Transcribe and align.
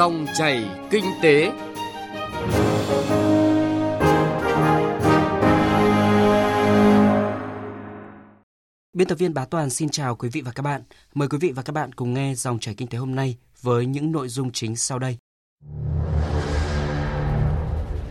Dòng 0.00 0.26
chảy 0.34 0.68
kinh 0.90 1.04
tế. 1.22 1.52
Biên 8.92 9.08
tập 9.08 9.14
viên 9.18 9.34
Bá 9.34 9.44
Toàn 9.44 9.70
xin 9.70 9.88
chào 9.88 10.16
quý 10.16 10.28
vị 10.28 10.40
và 10.40 10.52
các 10.52 10.62
bạn. 10.62 10.82
Mời 11.14 11.28
quý 11.28 11.38
vị 11.38 11.52
và 11.52 11.62
các 11.62 11.72
bạn 11.72 11.92
cùng 11.92 12.14
nghe 12.14 12.34
dòng 12.34 12.58
chảy 12.58 12.74
kinh 12.74 12.88
tế 12.88 12.98
hôm 12.98 13.14
nay 13.14 13.36
với 13.62 13.86
những 13.86 14.12
nội 14.12 14.28
dung 14.28 14.52
chính 14.52 14.76
sau 14.76 14.98
đây. 14.98 15.16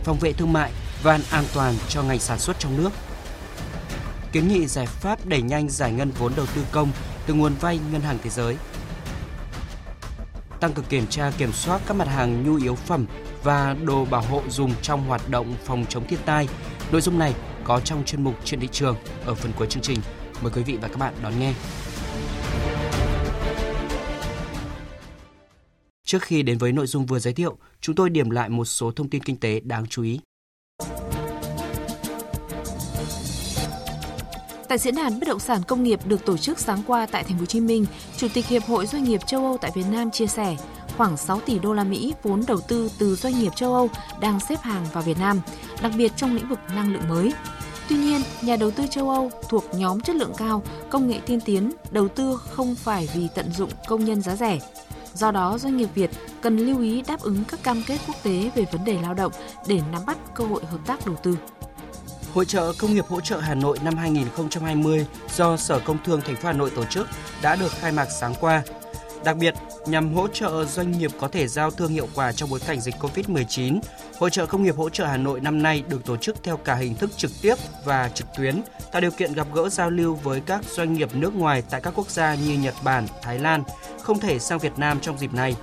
Phòng 0.04 0.18
vệ 0.20 0.32
thương 0.32 0.52
mại, 0.52 0.72
van 1.02 1.20
an 1.30 1.44
toàn 1.54 1.74
cho 1.88 2.02
ngành 2.02 2.18
sản 2.18 2.38
xuất 2.38 2.58
trong 2.58 2.76
nước. 2.76 2.90
Kiến 4.32 4.48
nghị 4.48 4.66
giải 4.66 4.86
pháp 4.86 5.26
đẩy 5.26 5.42
nhanh 5.42 5.68
giải 5.68 5.92
ngân 5.92 6.10
vốn 6.18 6.32
đầu 6.36 6.46
tư 6.54 6.64
công 6.72 6.88
từ 7.26 7.34
nguồn 7.34 7.54
vay 7.60 7.80
ngân 7.92 8.00
hàng 8.00 8.18
thế 8.22 8.30
giới. 8.30 8.56
Tăng 10.60 10.72
cường 10.72 10.84
kiểm 10.84 11.06
tra 11.06 11.32
kiểm 11.38 11.52
soát 11.52 11.80
các 11.86 11.94
mặt 11.94 12.08
hàng 12.08 12.44
nhu 12.44 12.56
yếu 12.56 12.74
phẩm 12.74 13.06
và 13.42 13.76
đồ 13.84 14.04
bảo 14.04 14.22
hộ 14.22 14.42
dùng 14.48 14.72
trong 14.82 15.04
hoạt 15.06 15.30
động 15.30 15.54
phòng 15.64 15.84
chống 15.88 16.06
thiên 16.06 16.20
tai. 16.26 16.48
Nội 16.92 17.00
dung 17.00 17.18
này 17.18 17.34
có 17.64 17.80
trong 17.80 18.04
chuyên 18.04 18.24
mục 18.24 18.34
chuyện 18.44 18.60
thị 18.60 18.68
trường 18.72 18.96
ở 19.24 19.34
phần 19.34 19.52
cuối 19.58 19.66
chương 19.66 19.82
trình. 19.82 19.98
Mời 20.42 20.52
quý 20.54 20.62
vị 20.62 20.78
và 20.82 20.88
các 20.88 20.96
bạn 20.98 21.14
đón 21.22 21.32
nghe. 21.40 21.54
Trước 26.04 26.22
khi 26.22 26.42
đến 26.42 26.58
với 26.58 26.72
nội 26.72 26.86
dung 26.86 27.06
vừa 27.06 27.18
giới 27.18 27.32
thiệu, 27.32 27.58
chúng 27.80 27.94
tôi 27.94 28.10
điểm 28.10 28.30
lại 28.30 28.48
một 28.48 28.64
số 28.64 28.90
thông 28.90 29.10
tin 29.10 29.22
kinh 29.22 29.36
tế 29.36 29.60
đáng 29.60 29.86
chú 29.86 30.02
ý. 30.02 30.20
Tại 34.70 34.78
diễn 34.78 34.94
đàn 34.94 35.20
bất 35.20 35.28
động 35.28 35.38
sản 35.38 35.62
công 35.68 35.82
nghiệp 35.82 36.00
được 36.06 36.24
tổ 36.24 36.36
chức 36.36 36.58
sáng 36.58 36.82
qua 36.86 37.06
tại 37.06 37.24
Thành 37.24 37.32
phố 37.32 37.40
Hồ 37.40 37.46
Chí 37.46 37.60
Minh, 37.60 37.86
Chủ 38.16 38.28
tịch 38.34 38.46
Hiệp 38.46 38.62
hội 38.62 38.86
Doanh 38.86 39.04
nghiệp 39.04 39.20
châu 39.26 39.44
Âu 39.44 39.58
tại 39.58 39.70
Việt 39.74 39.84
Nam 39.90 40.10
chia 40.10 40.26
sẻ, 40.26 40.56
khoảng 40.96 41.16
6 41.16 41.40
tỷ 41.40 41.58
đô 41.58 41.74
la 41.74 41.84
Mỹ 41.84 42.14
vốn 42.22 42.42
đầu 42.46 42.60
tư 42.60 42.90
từ 42.98 43.16
doanh 43.16 43.40
nghiệp 43.40 43.52
châu 43.56 43.74
Âu 43.74 43.88
đang 44.20 44.40
xếp 44.40 44.60
hàng 44.62 44.86
vào 44.92 45.02
Việt 45.02 45.18
Nam, 45.18 45.40
đặc 45.82 45.92
biệt 45.96 46.12
trong 46.16 46.34
lĩnh 46.34 46.48
vực 46.48 46.58
năng 46.74 46.92
lượng 46.92 47.08
mới. 47.08 47.32
Tuy 47.88 47.96
nhiên, 47.96 48.20
nhà 48.42 48.56
đầu 48.56 48.70
tư 48.70 48.84
châu 48.90 49.10
Âu 49.10 49.30
thuộc 49.48 49.64
nhóm 49.74 50.00
chất 50.00 50.16
lượng 50.16 50.32
cao, 50.36 50.62
công 50.90 51.08
nghệ 51.08 51.20
tiên 51.26 51.40
tiến, 51.40 51.72
đầu 51.90 52.08
tư 52.08 52.36
không 52.36 52.74
phải 52.74 53.08
vì 53.14 53.28
tận 53.34 53.52
dụng 53.52 53.70
công 53.88 54.04
nhân 54.04 54.22
giá 54.22 54.36
rẻ. 54.36 54.58
Do 55.14 55.30
đó, 55.30 55.58
doanh 55.58 55.76
nghiệp 55.76 55.88
Việt 55.94 56.10
cần 56.40 56.58
lưu 56.58 56.80
ý 56.80 57.02
đáp 57.02 57.20
ứng 57.20 57.44
các 57.48 57.62
cam 57.62 57.82
kết 57.86 57.98
quốc 58.06 58.16
tế 58.22 58.50
về 58.54 58.64
vấn 58.72 58.84
đề 58.84 58.98
lao 59.02 59.14
động 59.14 59.32
để 59.66 59.80
nắm 59.92 60.02
bắt 60.06 60.34
cơ 60.34 60.44
hội 60.44 60.62
hợp 60.64 60.78
tác 60.86 61.06
đầu 61.06 61.16
tư. 61.22 61.36
Hội 62.34 62.44
trợ 62.44 62.72
Công 62.78 62.94
nghiệp 62.94 63.04
hỗ 63.08 63.20
trợ 63.20 63.38
Hà 63.38 63.54
Nội 63.54 63.78
năm 63.84 63.96
2020 63.96 65.06
do 65.36 65.56
Sở 65.56 65.78
Công 65.78 65.98
Thương 66.04 66.20
thành 66.20 66.36
phố 66.36 66.46
Hà 66.46 66.52
Nội 66.52 66.70
tổ 66.76 66.84
chức 66.84 67.08
đã 67.42 67.56
được 67.56 67.72
khai 67.72 67.92
mạc 67.92 68.08
sáng 68.20 68.34
qua. 68.40 68.62
Đặc 69.24 69.36
biệt, 69.36 69.54
nhằm 69.86 70.14
hỗ 70.14 70.28
trợ 70.28 70.64
doanh 70.64 70.98
nghiệp 70.98 71.10
có 71.20 71.28
thể 71.28 71.48
giao 71.48 71.70
thương 71.70 71.92
hiệu 71.92 72.08
quả 72.14 72.32
trong 72.32 72.50
bối 72.50 72.60
cảnh 72.66 72.80
dịch 72.80 72.94
Covid-19, 73.00 73.80
Hội 74.18 74.30
trợ 74.30 74.46
Công 74.46 74.62
nghiệp 74.62 74.76
hỗ 74.76 74.90
trợ 74.90 75.06
Hà 75.06 75.16
Nội 75.16 75.40
năm 75.40 75.62
nay 75.62 75.82
được 75.88 76.04
tổ 76.04 76.16
chức 76.16 76.42
theo 76.42 76.56
cả 76.56 76.74
hình 76.74 76.94
thức 76.94 77.10
trực 77.16 77.30
tiếp 77.42 77.54
và 77.84 78.10
trực 78.14 78.26
tuyến, 78.36 78.62
tạo 78.92 79.00
điều 79.00 79.10
kiện 79.10 79.32
gặp 79.32 79.46
gỡ 79.54 79.68
giao 79.68 79.90
lưu 79.90 80.14
với 80.14 80.40
các 80.40 80.64
doanh 80.64 80.92
nghiệp 80.94 81.14
nước 81.14 81.34
ngoài 81.34 81.62
tại 81.70 81.80
các 81.80 81.92
quốc 81.96 82.10
gia 82.10 82.34
như 82.34 82.58
Nhật 82.58 82.74
Bản, 82.84 83.06
Thái 83.22 83.38
Lan, 83.38 83.62
không 84.02 84.20
thể 84.20 84.38
sang 84.38 84.58
Việt 84.58 84.78
Nam 84.78 85.00
trong 85.00 85.18
dịp 85.18 85.34
này. 85.34 85.56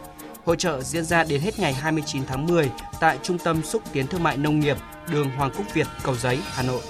Hội 0.47 0.57
trợ 0.57 0.81
diễn 0.81 1.05
ra 1.05 1.23
đến 1.23 1.41
hết 1.41 1.59
ngày 1.59 1.73
29 1.73 2.25
tháng 2.25 2.45
10 2.45 2.71
tại 2.99 3.17
Trung 3.23 3.37
tâm 3.37 3.63
Xúc 3.63 3.81
tiến 3.91 4.07
Thương 4.07 4.23
mại 4.23 4.37
Nông 4.37 4.59
nghiệp, 4.59 4.77
đường 5.11 5.29
Hoàng 5.29 5.51
Quốc 5.57 5.65
Việt, 5.73 5.87
Cầu 6.03 6.15
Giấy, 6.15 6.39
Hà 6.43 6.63
Nội. 6.63 6.81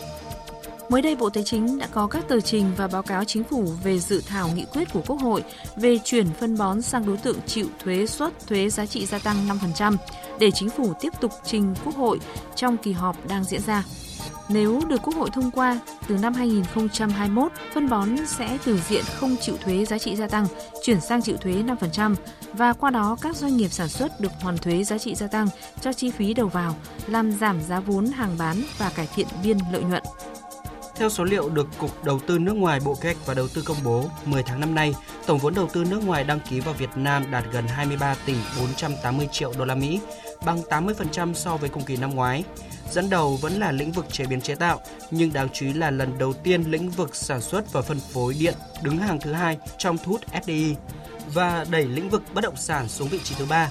Mới 0.89 1.01
đây, 1.01 1.15
Bộ 1.15 1.29
Tài 1.29 1.43
chính 1.43 1.79
đã 1.79 1.87
có 1.91 2.07
các 2.07 2.27
tờ 2.27 2.39
trình 2.39 2.71
và 2.77 2.87
báo 2.87 3.03
cáo 3.03 3.23
chính 3.23 3.43
phủ 3.43 3.65
về 3.83 3.99
dự 3.99 4.21
thảo 4.27 4.49
nghị 4.55 4.65
quyết 4.73 4.93
của 4.93 5.01
Quốc 5.07 5.21
hội 5.21 5.43
về 5.75 5.97
chuyển 6.03 6.27
phân 6.39 6.57
bón 6.57 6.81
sang 6.81 7.05
đối 7.05 7.17
tượng 7.17 7.37
chịu 7.45 7.67
thuế 7.83 8.05
suất 8.05 8.47
thuế 8.47 8.69
giá 8.69 8.85
trị 8.85 9.05
gia 9.05 9.19
tăng 9.19 9.47
5% 9.77 9.95
để 10.39 10.51
chính 10.51 10.69
phủ 10.69 10.93
tiếp 11.01 11.13
tục 11.21 11.31
trình 11.45 11.75
Quốc 11.85 11.95
hội 11.95 12.19
trong 12.55 12.77
kỳ 12.77 12.91
họp 12.91 13.27
đang 13.27 13.43
diễn 13.43 13.61
ra. 13.61 13.83
Nếu 14.49 14.81
được 14.87 15.01
Quốc 15.03 15.15
hội 15.15 15.29
thông 15.33 15.51
qua, 15.51 15.79
từ 16.07 16.17
năm 16.17 16.33
2021, 16.33 17.51
phân 17.73 17.89
bón 17.89 18.09
sẽ 18.27 18.57
từ 18.65 18.77
diện 18.77 19.03
không 19.15 19.35
chịu 19.41 19.57
thuế 19.57 19.85
giá 19.85 19.97
trị 19.97 20.15
gia 20.15 20.27
tăng, 20.27 20.47
chuyển 20.83 21.01
sang 21.01 21.21
chịu 21.21 21.37
thuế 21.37 21.53
5% 21.53 22.15
và 22.53 22.73
qua 22.73 22.89
đó 22.89 23.17
các 23.21 23.35
doanh 23.35 23.57
nghiệp 23.57 23.67
sản 23.67 23.87
xuất 23.87 24.19
được 24.21 24.31
hoàn 24.41 24.57
thuế 24.57 24.83
giá 24.83 24.97
trị 24.97 25.15
gia 25.15 25.27
tăng 25.27 25.47
cho 25.81 25.93
chi 25.93 26.11
phí 26.11 26.33
đầu 26.33 26.47
vào, 26.47 26.75
làm 27.07 27.31
giảm 27.31 27.61
giá 27.61 27.79
vốn 27.79 28.05
hàng 28.05 28.35
bán 28.37 28.61
và 28.77 28.91
cải 28.95 29.07
thiện 29.15 29.27
biên 29.43 29.57
lợi 29.71 29.83
nhuận. 29.83 30.03
Theo 30.95 31.09
số 31.09 31.23
liệu 31.23 31.49
được 31.49 31.67
Cục 31.77 32.03
Đầu 32.03 32.19
tư 32.27 32.39
nước 32.39 32.53
ngoài 32.53 32.79
Bộ 32.85 32.95
Kế 33.01 33.13
hoạch 33.13 33.25
và 33.25 33.33
Đầu 33.33 33.47
tư 33.47 33.61
công 33.65 33.77
bố, 33.83 34.03
10 34.25 34.43
tháng 34.43 34.59
năm 34.59 34.75
nay, 34.75 34.95
tổng 35.25 35.37
vốn 35.37 35.53
đầu 35.53 35.67
tư 35.73 35.83
nước 35.83 36.03
ngoài 36.05 36.23
đăng 36.23 36.39
ký 36.49 36.59
vào 36.59 36.73
Việt 36.73 36.89
Nam 36.95 37.31
đạt 37.31 37.43
gần 37.51 37.67
23 37.67 38.15
tỷ 38.25 38.33
480 38.59 39.27
triệu 39.31 39.53
đô 39.57 39.65
la 39.65 39.75
Mỹ, 39.75 39.99
bằng 40.45 40.61
80% 40.69 41.33
so 41.33 41.57
với 41.57 41.69
cùng 41.69 41.83
kỳ 41.83 41.97
năm 41.97 42.15
ngoái. 42.15 42.43
Dẫn 42.91 43.09
đầu 43.09 43.35
vẫn 43.35 43.59
là 43.59 43.71
lĩnh 43.71 43.91
vực 43.91 44.05
chế 44.11 44.25
biến 44.25 44.41
chế 44.41 44.55
tạo, 44.55 44.81
nhưng 45.11 45.33
đáng 45.33 45.47
chú 45.53 45.65
ý 45.65 45.73
là 45.73 45.91
lần 45.91 46.17
đầu 46.17 46.33
tiên 46.33 46.63
lĩnh 46.63 46.89
vực 46.89 47.15
sản 47.15 47.41
xuất 47.41 47.73
và 47.73 47.81
phân 47.81 47.99
phối 47.99 48.35
điện 48.39 48.53
đứng 48.81 48.97
hàng 48.97 49.19
thứ 49.19 49.33
hai 49.33 49.57
trong 49.77 49.97
thu 49.97 50.11
hút 50.11 50.21
FDI 50.45 50.75
và 51.33 51.65
đẩy 51.69 51.85
lĩnh 51.85 52.09
vực 52.09 52.23
bất 52.33 52.41
động 52.43 52.55
sản 52.55 52.89
xuống 52.89 53.07
vị 53.07 53.19
trí 53.23 53.35
thứ 53.35 53.45
ba. 53.45 53.69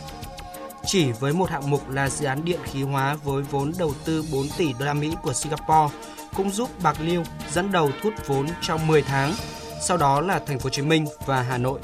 Chỉ 0.84 1.12
với 1.12 1.32
một 1.32 1.50
hạng 1.50 1.71
mục 1.71 1.91
là 1.91 2.09
dự 2.09 2.26
án 2.26 2.44
điện 2.44 2.60
khí 2.65 2.82
hóa 2.82 3.16
với 3.25 3.43
vốn 3.43 3.72
đầu 3.78 3.94
tư 4.05 4.25
4 4.32 4.49
tỷ 4.59 4.72
đô 4.78 4.84
la 4.84 4.94
Mỹ 4.94 5.12
của 5.22 5.32
Singapore 5.32 5.94
cũng 6.37 6.50
giúp 6.50 6.71
Bạc 6.82 6.97
Liêu 7.00 7.22
dẫn 7.53 7.72
đầu 7.72 7.91
thu 8.03 8.10
hút 8.10 8.26
vốn 8.26 8.47
trong 8.62 8.87
10 8.87 9.03
tháng, 9.03 9.34
sau 9.82 9.97
đó 9.97 10.21
là 10.21 10.38
Thành 10.38 10.59
phố 10.59 10.65
Hồ 10.65 10.71
Chí 10.71 10.82
Minh 10.82 11.06
và 11.26 11.43
Hà 11.43 11.59
Nội. 11.59 11.81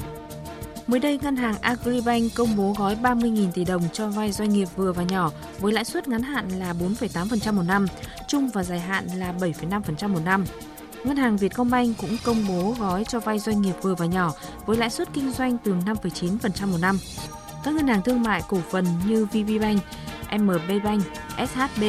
Mới 0.87 0.99
đây, 0.99 1.19
ngân 1.21 1.35
hàng 1.35 1.55
Agribank 1.61 2.35
công 2.35 2.55
bố 2.55 2.73
gói 2.77 2.95
30.000 2.95 3.51
tỷ 3.51 3.65
đồng 3.65 3.81
cho 3.93 4.07
vay 4.07 4.31
doanh 4.31 4.49
nghiệp 4.49 4.67
vừa 4.75 4.91
và 4.91 5.03
nhỏ 5.03 5.31
với 5.59 5.73
lãi 5.73 5.85
suất 5.85 6.07
ngắn 6.07 6.23
hạn 6.23 6.49
là 6.49 6.73
4,8% 6.73 7.53
một 7.53 7.63
năm, 7.63 7.85
trung 8.27 8.49
và 8.53 8.63
dài 8.63 8.79
hạn 8.79 9.07
là 9.15 9.33
7,5% 9.39 10.09
một 10.09 10.19
năm. 10.25 10.45
Ngân 11.03 11.17
hàng 11.17 11.37
Vietcombank 11.37 11.97
cũng 11.97 12.17
công 12.23 12.47
bố 12.47 12.75
gói 12.79 13.03
cho 13.07 13.19
vay 13.19 13.39
doanh 13.39 13.61
nghiệp 13.61 13.75
vừa 13.81 13.95
và 13.95 14.05
nhỏ 14.05 14.33
với 14.65 14.77
lãi 14.77 14.89
suất 14.89 15.09
kinh 15.13 15.31
doanh 15.31 15.57
từ 15.63 15.73
5,9% 15.73 16.67
một 16.71 16.77
năm. 16.81 16.97
Các 17.63 17.73
ngân 17.73 17.87
hàng 17.87 18.01
thương 18.01 18.23
mại 18.23 18.41
cổ 18.47 18.57
phần 18.69 18.85
như 19.07 19.25
VPBank, 19.25 19.81
MBBank, 20.39 21.03
SHB 21.37 21.83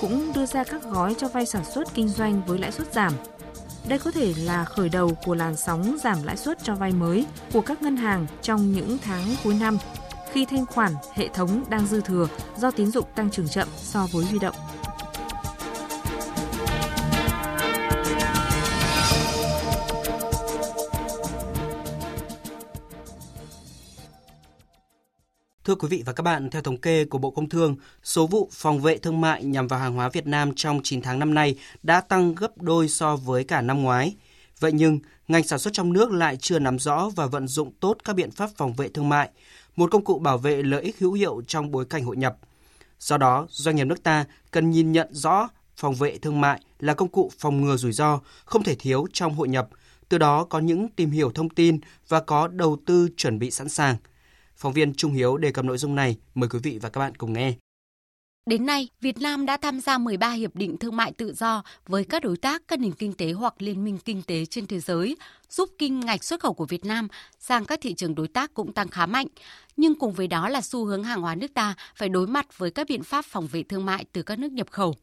cũng 0.00 0.32
đưa 0.34 0.46
ra 0.46 0.64
các 0.64 0.82
gói 0.82 1.14
cho 1.18 1.28
vay 1.28 1.46
sản 1.46 1.64
xuất 1.64 1.94
kinh 1.94 2.08
doanh 2.08 2.42
với 2.46 2.58
lãi 2.58 2.72
suất 2.72 2.92
giảm. 2.92 3.12
Đây 3.88 3.98
có 3.98 4.10
thể 4.10 4.34
là 4.36 4.64
khởi 4.64 4.88
đầu 4.88 5.10
của 5.24 5.34
làn 5.34 5.56
sóng 5.56 5.96
giảm 6.04 6.22
lãi 6.22 6.36
suất 6.36 6.58
cho 6.62 6.74
vay 6.74 6.92
mới 6.92 7.26
của 7.52 7.60
các 7.60 7.82
ngân 7.82 7.96
hàng 7.96 8.26
trong 8.42 8.72
những 8.72 8.98
tháng 9.02 9.24
cuối 9.44 9.56
năm, 9.60 9.78
khi 10.32 10.44
thanh 10.44 10.66
khoản 10.66 10.92
hệ 11.14 11.28
thống 11.28 11.64
đang 11.68 11.86
dư 11.86 12.00
thừa 12.00 12.28
do 12.56 12.70
tín 12.70 12.90
dụng 12.90 13.06
tăng 13.14 13.30
trưởng 13.30 13.48
chậm 13.48 13.68
so 13.76 14.06
với 14.12 14.24
huy 14.24 14.38
động. 14.38 14.54
Thưa 25.70 25.76
quý 25.76 25.88
vị 25.88 26.02
và 26.06 26.12
các 26.12 26.22
bạn, 26.22 26.50
theo 26.50 26.62
thống 26.62 26.76
kê 26.76 27.04
của 27.04 27.18
Bộ 27.18 27.30
Công 27.30 27.48
Thương, 27.48 27.76
số 28.02 28.26
vụ 28.26 28.48
phòng 28.52 28.80
vệ 28.80 28.98
thương 28.98 29.20
mại 29.20 29.44
nhằm 29.44 29.68
vào 29.68 29.80
hàng 29.80 29.94
hóa 29.94 30.08
Việt 30.08 30.26
Nam 30.26 30.52
trong 30.56 30.80
9 30.82 31.02
tháng 31.02 31.18
năm 31.18 31.34
nay 31.34 31.58
đã 31.82 32.00
tăng 32.00 32.34
gấp 32.34 32.62
đôi 32.62 32.88
so 32.88 33.16
với 33.16 33.44
cả 33.44 33.60
năm 33.60 33.82
ngoái. 33.82 34.16
Vậy 34.60 34.72
nhưng, 34.72 34.98
ngành 35.28 35.42
sản 35.42 35.58
xuất 35.58 35.74
trong 35.74 35.92
nước 35.92 36.12
lại 36.12 36.36
chưa 36.36 36.58
nắm 36.58 36.78
rõ 36.78 37.10
và 37.16 37.26
vận 37.26 37.48
dụng 37.48 37.72
tốt 37.80 37.96
các 38.04 38.16
biện 38.16 38.30
pháp 38.30 38.50
phòng 38.56 38.72
vệ 38.72 38.88
thương 38.88 39.08
mại, 39.08 39.30
một 39.76 39.90
công 39.90 40.04
cụ 40.04 40.18
bảo 40.18 40.38
vệ 40.38 40.62
lợi 40.62 40.82
ích 40.82 40.98
hữu 40.98 41.12
hiệu 41.12 41.42
trong 41.46 41.70
bối 41.70 41.84
cảnh 41.84 42.04
hội 42.04 42.16
nhập. 42.16 42.36
Do 43.00 43.16
đó, 43.16 43.46
doanh 43.50 43.76
nghiệp 43.76 43.84
nước 43.84 44.02
ta 44.02 44.24
cần 44.50 44.70
nhìn 44.70 44.92
nhận 44.92 45.08
rõ 45.14 45.48
phòng 45.76 45.94
vệ 45.94 46.18
thương 46.18 46.40
mại 46.40 46.60
là 46.78 46.94
công 46.94 47.08
cụ 47.08 47.30
phòng 47.38 47.60
ngừa 47.60 47.76
rủi 47.76 47.92
ro 47.92 48.20
không 48.44 48.62
thể 48.62 48.74
thiếu 48.74 49.06
trong 49.12 49.34
hội 49.34 49.48
nhập, 49.48 49.68
từ 50.08 50.18
đó 50.18 50.44
có 50.44 50.58
những 50.58 50.88
tìm 50.88 51.10
hiểu 51.10 51.30
thông 51.34 51.48
tin 51.48 51.80
và 52.08 52.20
có 52.20 52.48
đầu 52.48 52.78
tư 52.86 53.08
chuẩn 53.16 53.38
bị 53.38 53.50
sẵn 53.50 53.68
sàng– 53.68 53.96
Phóng 54.60 54.72
viên 54.72 54.94
Trung 54.94 55.12
Hiếu 55.12 55.36
đề 55.36 55.52
cập 55.52 55.64
nội 55.64 55.78
dung 55.78 55.94
này, 55.94 56.16
mời 56.34 56.48
quý 56.48 56.58
vị 56.62 56.78
và 56.82 56.88
các 56.88 57.00
bạn 57.00 57.14
cùng 57.14 57.32
nghe. 57.32 57.54
Đến 58.46 58.66
nay, 58.66 58.88
Việt 59.00 59.18
Nam 59.18 59.46
đã 59.46 59.56
tham 59.56 59.80
gia 59.80 59.98
13 59.98 60.30
hiệp 60.30 60.56
định 60.56 60.76
thương 60.76 60.96
mại 60.96 61.12
tự 61.12 61.32
do 61.32 61.62
với 61.86 62.04
các 62.04 62.22
đối 62.22 62.36
tác 62.36 62.62
các 62.68 62.78
nền 62.78 62.92
kinh 62.92 63.12
tế 63.12 63.32
hoặc 63.32 63.54
liên 63.58 63.84
minh 63.84 63.98
kinh 64.04 64.22
tế 64.22 64.46
trên 64.46 64.66
thế 64.66 64.80
giới, 64.80 65.16
giúp 65.48 65.68
kinh 65.78 66.00
ngạch 66.00 66.24
xuất 66.24 66.40
khẩu 66.40 66.54
của 66.54 66.64
Việt 66.64 66.84
Nam 66.84 67.08
sang 67.38 67.64
các 67.64 67.78
thị 67.82 67.94
trường 67.94 68.14
đối 68.14 68.28
tác 68.28 68.54
cũng 68.54 68.72
tăng 68.72 68.88
khá 68.88 69.06
mạnh. 69.06 69.26
Nhưng 69.76 69.94
cùng 69.94 70.12
với 70.12 70.26
đó 70.26 70.48
là 70.48 70.60
xu 70.60 70.84
hướng 70.84 71.04
hàng 71.04 71.22
hóa 71.22 71.34
nước 71.34 71.54
ta 71.54 71.74
phải 71.96 72.08
đối 72.08 72.26
mặt 72.26 72.58
với 72.58 72.70
các 72.70 72.86
biện 72.88 73.02
pháp 73.02 73.24
phòng 73.24 73.46
vệ 73.46 73.62
thương 73.62 73.86
mại 73.86 74.04
từ 74.12 74.22
các 74.22 74.38
nước 74.38 74.52
nhập 74.52 74.70
khẩu. 74.70 74.94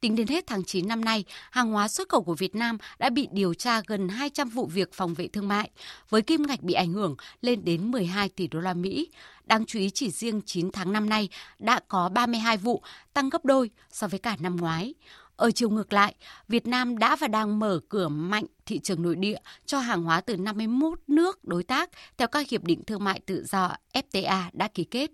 Tính 0.00 0.16
đến 0.16 0.26
hết 0.26 0.46
tháng 0.46 0.64
9 0.64 0.88
năm 0.88 1.04
nay, 1.04 1.24
hàng 1.50 1.70
hóa 1.70 1.88
xuất 1.88 2.08
khẩu 2.08 2.22
của 2.22 2.34
Việt 2.34 2.54
Nam 2.54 2.78
đã 2.98 3.10
bị 3.10 3.28
điều 3.32 3.54
tra 3.54 3.80
gần 3.86 4.08
200 4.08 4.48
vụ 4.48 4.66
việc 4.66 4.92
phòng 4.92 5.14
vệ 5.14 5.28
thương 5.28 5.48
mại, 5.48 5.70
với 6.08 6.22
kim 6.22 6.42
ngạch 6.46 6.62
bị 6.62 6.74
ảnh 6.74 6.92
hưởng 6.92 7.16
lên 7.40 7.64
đến 7.64 7.90
12 7.90 8.28
tỷ 8.28 8.46
đô 8.46 8.60
la 8.60 8.74
Mỹ. 8.74 9.08
Đáng 9.46 9.66
chú 9.66 9.78
ý 9.78 9.90
chỉ 9.90 10.10
riêng 10.10 10.40
9 10.46 10.70
tháng 10.72 10.92
năm 10.92 11.08
nay 11.08 11.28
đã 11.58 11.80
có 11.88 12.08
32 12.08 12.56
vụ, 12.56 12.82
tăng 13.12 13.30
gấp 13.30 13.44
đôi 13.44 13.70
so 13.90 14.08
với 14.08 14.18
cả 14.18 14.36
năm 14.40 14.56
ngoái. 14.56 14.94
Ở 15.40 15.50
chiều 15.50 15.70
ngược 15.70 15.92
lại, 15.92 16.14
Việt 16.48 16.66
Nam 16.66 16.98
đã 16.98 17.16
và 17.16 17.28
đang 17.28 17.58
mở 17.58 17.80
cửa 17.88 18.08
mạnh 18.08 18.44
thị 18.66 18.78
trường 18.78 19.02
nội 19.02 19.16
địa 19.16 19.38
cho 19.66 19.78
hàng 19.78 20.02
hóa 20.02 20.20
từ 20.20 20.36
51 20.36 20.98
nước 21.06 21.44
đối 21.44 21.62
tác 21.62 21.90
theo 22.18 22.28
các 22.28 22.48
hiệp 22.48 22.64
định 22.64 22.84
thương 22.84 23.04
mại 23.04 23.20
tự 23.26 23.44
do 23.44 23.72
FTA 23.94 24.42
đã 24.52 24.68
ký 24.74 24.84
kết. 24.84 25.10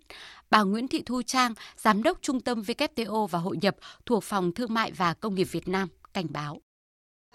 Bà 0.50 0.62
Nguyễn 0.62 0.88
Thị 0.88 1.02
Thu 1.06 1.22
Trang, 1.26 1.54
Giám 1.76 2.02
đốc 2.02 2.18
Trung 2.22 2.40
tâm 2.40 2.60
WTO 2.60 3.26
và 3.26 3.38
Hội 3.38 3.56
nhập 3.62 3.74
thuộc 4.06 4.24
Phòng 4.24 4.52
Thương 4.52 4.74
mại 4.74 4.92
và 4.92 5.14
Công 5.14 5.34
nghiệp 5.34 5.44
Việt 5.44 5.68
Nam, 5.68 5.88
cảnh 6.14 6.26
báo. 6.30 6.60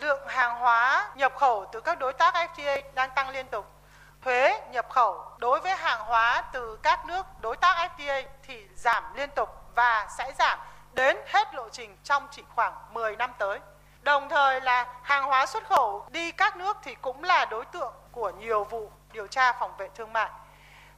Lượng 0.01 0.27
hàng 0.27 0.59
hóa 0.59 1.11
nhập 1.17 1.33
khẩu 1.39 1.65
từ 1.73 1.81
các 1.81 1.99
đối 1.99 2.13
tác 2.13 2.33
FTA 2.33 2.81
đang 2.95 3.09
tăng 3.15 3.29
liên 3.29 3.45
tục. 3.51 3.65
Thuế 4.23 4.61
nhập 4.71 4.85
khẩu 4.89 5.15
đối 5.39 5.59
với 5.59 5.75
hàng 5.75 6.01
hóa 6.05 6.43
từ 6.53 6.77
các 6.83 7.05
nước 7.05 7.25
đối 7.41 7.57
tác 7.57 7.91
FTA 7.97 8.23
thì 8.47 8.53
giảm 8.75 9.03
liên 9.15 9.29
tục 9.35 9.49
và 9.75 10.07
sẽ 10.17 10.33
giảm 10.39 10.59
đến 10.93 11.17
hết 11.27 11.55
lộ 11.55 11.69
trình 11.69 11.97
trong 12.03 12.27
chỉ 12.31 12.43
khoảng 12.55 12.73
10 12.93 13.15
năm 13.15 13.31
tới. 13.37 13.59
Đồng 14.01 14.29
thời 14.29 14.61
là 14.61 14.85
hàng 15.03 15.23
hóa 15.23 15.45
xuất 15.45 15.67
khẩu 15.67 16.05
đi 16.09 16.31
các 16.31 16.57
nước 16.57 16.77
thì 16.83 16.95
cũng 16.95 17.23
là 17.23 17.45
đối 17.45 17.65
tượng 17.65 17.93
của 18.11 18.29
nhiều 18.29 18.63
vụ 18.63 18.91
điều 19.13 19.27
tra 19.27 19.53
phòng 19.53 19.77
vệ 19.77 19.89
thương 19.95 20.13
mại. 20.13 20.29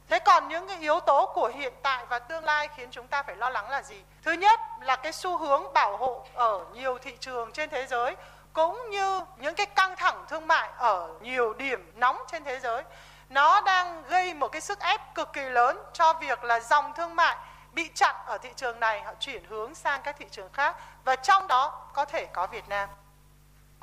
Thế 0.08 0.18
còn 0.18 0.48
những 0.48 0.68
cái 0.68 0.78
yếu 0.78 1.00
tố 1.00 1.26
của 1.34 1.50
hiện 1.54 1.72
tại 1.82 2.06
và 2.06 2.18
tương 2.18 2.44
lai 2.44 2.68
khiến 2.76 2.88
chúng 2.90 3.06
ta 3.06 3.22
phải 3.22 3.36
lo 3.36 3.50
lắng 3.50 3.70
là 3.70 3.82
gì? 3.82 4.02
Thứ 4.22 4.32
nhất 4.32 4.60
là 4.80 4.96
cái 4.96 5.12
xu 5.12 5.38
hướng 5.38 5.72
bảo 5.72 5.96
hộ 5.96 6.26
ở 6.34 6.64
nhiều 6.72 6.98
thị 6.98 7.16
trường 7.20 7.52
trên 7.52 7.70
thế 7.70 7.86
giới, 7.86 8.16
cũng 8.52 8.90
như 8.90 9.20
những 9.36 9.54
cái 9.54 9.66
căng 9.66 9.96
thẳng 9.96 10.24
thương 10.28 10.46
mại 10.46 10.68
ở 10.76 11.08
nhiều 11.20 11.54
điểm 11.54 11.92
nóng 11.94 12.18
trên 12.32 12.44
thế 12.44 12.60
giới 12.60 12.82
nó 13.28 13.60
đang 13.60 14.02
gây 14.08 14.34
một 14.34 14.48
cái 14.48 14.60
sức 14.60 14.80
ép 14.80 15.14
cực 15.14 15.32
kỳ 15.32 15.42
lớn 15.42 15.78
cho 15.92 16.12
việc 16.12 16.44
là 16.44 16.60
dòng 16.60 16.92
thương 16.94 17.16
mại 17.16 17.36
bị 17.74 17.90
chặn 17.94 18.16
ở 18.26 18.38
thị 18.38 18.50
trường 18.56 18.80
này 18.80 19.02
họ 19.02 19.12
chuyển 19.20 19.44
hướng 19.44 19.74
sang 19.74 20.02
các 20.02 20.16
thị 20.18 20.26
trường 20.30 20.52
khác 20.52 20.76
và 21.04 21.16
trong 21.16 21.46
đó 21.46 21.88
có 21.94 22.04
thể 22.04 22.26
có 22.26 22.46
Việt 22.46 22.68
Nam. 22.68 22.88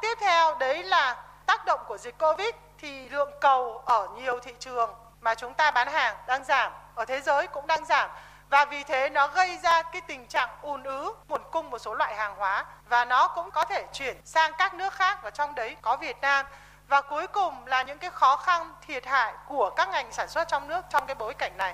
Tiếp 0.01 0.17
theo 0.19 0.55
đấy 0.55 0.83
là 0.83 1.23
tác 1.45 1.65
động 1.65 1.79
của 1.87 1.97
dịch 1.97 2.17
Covid 2.17 2.49
thì 2.77 3.09
lượng 3.09 3.31
cầu 3.41 3.83
ở 3.85 4.07
nhiều 4.15 4.39
thị 4.39 4.53
trường 4.59 4.93
mà 5.21 5.35
chúng 5.35 5.53
ta 5.53 5.71
bán 5.71 5.87
hàng 5.87 6.17
đang 6.27 6.43
giảm, 6.43 6.71
ở 6.95 7.05
thế 7.05 7.21
giới 7.21 7.47
cũng 7.47 7.67
đang 7.67 7.85
giảm 7.85 8.09
và 8.49 8.65
vì 8.65 8.83
thế 8.83 9.09
nó 9.09 9.27
gây 9.27 9.57
ra 9.57 9.83
cái 9.83 10.01
tình 10.01 10.27
trạng 10.27 10.49
ùn 10.61 10.83
ứ 10.83 11.13
nguồn 11.27 11.41
cung 11.51 11.69
một 11.69 11.79
số 11.79 11.93
loại 11.93 12.15
hàng 12.15 12.35
hóa 12.35 12.65
và 12.89 13.05
nó 13.05 13.27
cũng 13.27 13.51
có 13.51 13.65
thể 13.65 13.85
chuyển 13.93 14.17
sang 14.25 14.51
các 14.57 14.73
nước 14.73 14.93
khác 14.93 15.19
và 15.23 15.29
trong 15.29 15.55
đấy 15.55 15.75
có 15.81 15.95
Việt 15.95 16.21
Nam 16.21 16.45
và 16.87 17.01
cuối 17.01 17.27
cùng 17.27 17.65
là 17.65 17.83
những 17.83 17.97
cái 17.97 18.09
khó 18.09 18.35
khăn 18.37 18.73
thiệt 18.81 19.05
hại 19.05 19.33
của 19.47 19.69
các 19.69 19.89
ngành 19.89 20.11
sản 20.11 20.29
xuất 20.29 20.47
trong 20.47 20.67
nước 20.67 20.85
trong 20.89 21.05
cái 21.05 21.15
bối 21.15 21.33
cảnh 21.33 21.57
này. 21.57 21.73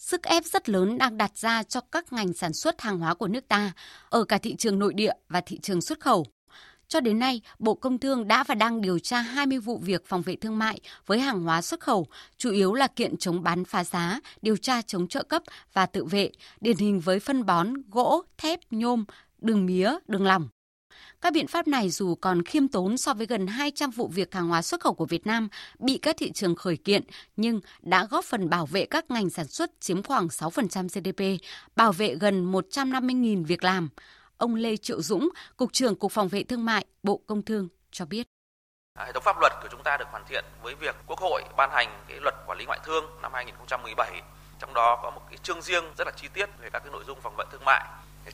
Sức 0.00 0.22
ép 0.22 0.44
rất 0.44 0.68
lớn 0.68 0.98
đang 0.98 1.16
đặt 1.16 1.38
ra 1.38 1.62
cho 1.62 1.80
các 1.80 2.12
ngành 2.12 2.32
sản 2.32 2.52
xuất 2.52 2.80
hàng 2.80 2.98
hóa 2.98 3.14
của 3.14 3.28
nước 3.28 3.48
ta 3.48 3.72
ở 4.08 4.24
cả 4.24 4.38
thị 4.38 4.56
trường 4.56 4.78
nội 4.78 4.94
địa 4.94 5.12
và 5.28 5.40
thị 5.40 5.58
trường 5.62 5.80
xuất 5.80 6.00
khẩu. 6.00 6.26
Cho 6.88 7.00
đến 7.00 7.18
nay, 7.18 7.40
Bộ 7.58 7.74
Công 7.74 7.98
Thương 7.98 8.28
đã 8.28 8.44
và 8.44 8.54
đang 8.54 8.80
điều 8.80 8.98
tra 8.98 9.20
20 9.20 9.58
vụ 9.58 9.78
việc 9.78 10.06
phòng 10.06 10.22
vệ 10.22 10.36
thương 10.36 10.58
mại 10.58 10.80
với 11.06 11.20
hàng 11.20 11.40
hóa 11.42 11.62
xuất 11.62 11.80
khẩu, 11.80 12.06
chủ 12.38 12.50
yếu 12.50 12.74
là 12.74 12.86
kiện 12.86 13.16
chống 13.16 13.42
bán 13.42 13.64
phá 13.64 13.84
giá, 13.84 14.20
điều 14.42 14.56
tra 14.56 14.82
chống 14.82 15.08
trợ 15.08 15.22
cấp 15.22 15.42
và 15.72 15.86
tự 15.86 16.04
vệ, 16.04 16.30
điển 16.60 16.76
hình 16.76 17.00
với 17.00 17.20
phân 17.20 17.46
bón, 17.46 17.74
gỗ, 17.90 18.22
thép, 18.38 18.60
nhôm, 18.70 19.04
đường 19.38 19.66
mía, 19.66 19.94
đường 20.08 20.26
lỏng. 20.26 20.48
Các 21.20 21.32
biện 21.32 21.46
pháp 21.46 21.68
này 21.68 21.90
dù 21.90 22.14
còn 22.14 22.42
khiêm 22.42 22.68
tốn 22.68 22.98
so 22.98 23.14
với 23.14 23.26
gần 23.26 23.46
200 23.46 23.90
vụ 23.90 24.08
việc 24.08 24.34
hàng 24.34 24.48
hóa 24.48 24.62
xuất 24.62 24.80
khẩu 24.80 24.94
của 24.94 25.06
Việt 25.06 25.26
Nam 25.26 25.48
bị 25.78 25.98
các 26.02 26.16
thị 26.18 26.32
trường 26.32 26.54
khởi 26.54 26.76
kiện, 26.76 27.02
nhưng 27.36 27.60
đã 27.82 28.06
góp 28.10 28.24
phần 28.24 28.50
bảo 28.50 28.66
vệ 28.66 28.86
các 28.86 29.10
ngành 29.10 29.30
sản 29.30 29.46
xuất 29.46 29.70
chiếm 29.80 30.02
khoảng 30.02 30.26
6% 30.26 30.88
GDP, 30.88 31.44
bảo 31.76 31.92
vệ 31.92 32.14
gần 32.14 32.52
150.000 32.52 33.44
việc 33.44 33.64
làm. 33.64 33.88
Ông 34.36 34.54
Lê 34.54 34.76
Triệu 34.76 35.02
Dũng, 35.02 35.28
Cục 35.56 35.72
trưởng 35.72 35.96
Cục 35.96 36.12
Phòng 36.12 36.28
vệ 36.28 36.42
Thương 36.42 36.64
mại, 36.64 36.84
Bộ 37.02 37.20
Công 37.26 37.42
Thương 37.42 37.68
cho 37.90 38.04
biết. 38.04 38.26
À, 38.98 39.04
hệ 39.04 39.12
thống 39.12 39.22
pháp 39.22 39.36
luật 39.40 39.52
của 39.62 39.68
chúng 39.70 39.82
ta 39.82 39.96
được 39.96 40.08
hoàn 40.10 40.24
thiện 40.28 40.44
với 40.62 40.74
việc 40.74 40.96
Quốc 41.06 41.18
hội 41.20 41.42
ban 41.56 41.70
hành 41.70 42.04
cái 42.08 42.18
luật 42.20 42.34
quản 42.46 42.58
lý 42.58 42.64
ngoại 42.64 42.80
thương 42.84 43.04
năm 43.22 43.32
2017. 43.34 44.22
Trong 44.58 44.74
đó 44.74 45.00
có 45.02 45.10
một 45.10 45.22
cái 45.30 45.38
chương 45.42 45.62
riêng 45.62 45.84
rất 45.98 46.06
là 46.06 46.12
chi 46.16 46.28
tiết 46.34 46.46
về 46.60 46.70
các 46.72 46.78
cái 46.78 46.92
nội 46.92 47.04
dung 47.06 47.20
phòng 47.20 47.34
vệ 47.38 47.44
thương 47.52 47.64
mại 47.64 47.84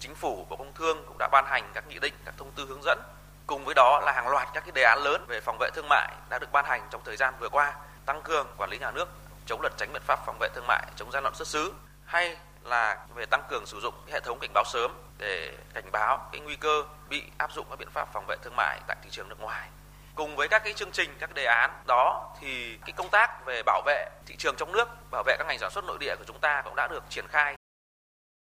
chính 0.00 0.15
phủ, 0.15 0.47
bộ 0.49 0.56
công 0.56 0.73
thương 0.75 1.05
cũng 1.06 1.17
đã 1.19 1.29
ban 1.33 1.44
hành 1.47 1.71
các 1.75 1.87
nghị 1.88 1.99
định, 1.99 2.15
các 2.25 2.35
thông 2.38 2.50
tư 2.50 2.67
hướng 2.69 2.83
dẫn. 2.83 2.99
Cùng 3.47 3.65
với 3.65 3.75
đó 3.75 4.00
là 4.05 4.12
hàng 4.12 4.29
loạt 4.29 4.49
các 4.55 4.61
cái 4.61 4.73
đề 4.75 4.83
án 4.83 4.99
lớn 5.05 5.25
về 5.29 5.41
phòng 5.41 5.56
vệ 5.61 5.71
thương 5.75 5.88
mại 5.88 6.12
đã 6.29 6.38
được 6.38 6.53
ban 6.53 6.65
hành 6.65 6.88
trong 6.91 7.00
thời 7.05 7.17
gian 7.17 7.35
vừa 7.41 7.49
qua, 7.49 7.75
tăng 8.06 8.23
cường 8.23 8.47
quản 8.56 8.71
lý 8.71 8.79
nhà 8.79 8.91
nước, 8.91 9.09
chống 9.47 9.61
lẩn 9.62 9.73
tránh 9.77 9.93
biện 9.93 10.03
pháp 10.06 10.19
phòng 10.27 10.37
vệ 10.41 10.49
thương 10.55 10.67
mại, 10.67 10.87
chống 10.97 11.11
gian 11.12 11.25
lận 11.25 11.35
xuất 11.35 11.49
xứ, 11.49 11.73
hay 12.05 12.37
là 12.62 13.06
về 13.15 13.27
tăng 13.27 13.43
cường 13.49 13.67
sử 13.67 13.81
dụng 13.81 13.94
hệ 14.12 14.21
thống 14.21 14.38
cảnh 14.41 14.50
báo 14.55 14.65
sớm 14.65 14.91
để 15.19 15.56
cảnh 15.75 15.93
báo 15.93 16.29
cái 16.33 16.41
nguy 16.41 16.56
cơ 16.56 16.85
bị 17.09 17.23
áp 17.38 17.53
dụng 17.53 17.67
các 17.71 17.79
biện 17.79 17.91
pháp 17.91 18.09
phòng 18.12 18.25
vệ 18.29 18.37
thương 18.43 18.56
mại 18.56 18.81
tại 18.87 18.97
thị 19.03 19.11
trường 19.11 19.29
nước 19.29 19.41
ngoài. 19.41 19.69
Cùng 20.15 20.37
với 20.37 20.49
các 20.49 20.65
cái 20.65 20.73
chương 20.73 20.93
trình, 20.93 21.17
các 21.21 21.35
đề 21.35 21.44
án 21.44 21.83
đó 21.87 22.35
thì 22.41 22.79
cái 22.87 22.93
công 22.93 23.09
tác 23.09 23.44
về 23.44 23.62
bảo 23.67 23.83
vệ 23.87 24.09
thị 24.27 24.37
trường 24.38 24.56
trong 24.56 24.73
nước, 24.73 24.88
bảo 25.11 25.23
vệ 25.27 25.37
các 25.38 25.47
ngành 25.49 25.59
sản 25.59 25.71
xuất 25.71 25.85
nội 25.85 25.97
địa 26.00 26.17
của 26.19 26.25
chúng 26.27 26.38
ta 26.38 26.62
cũng 26.65 26.75
đã 26.77 26.88
được 26.88 27.03
triển 27.11 27.27
khai. 27.29 27.55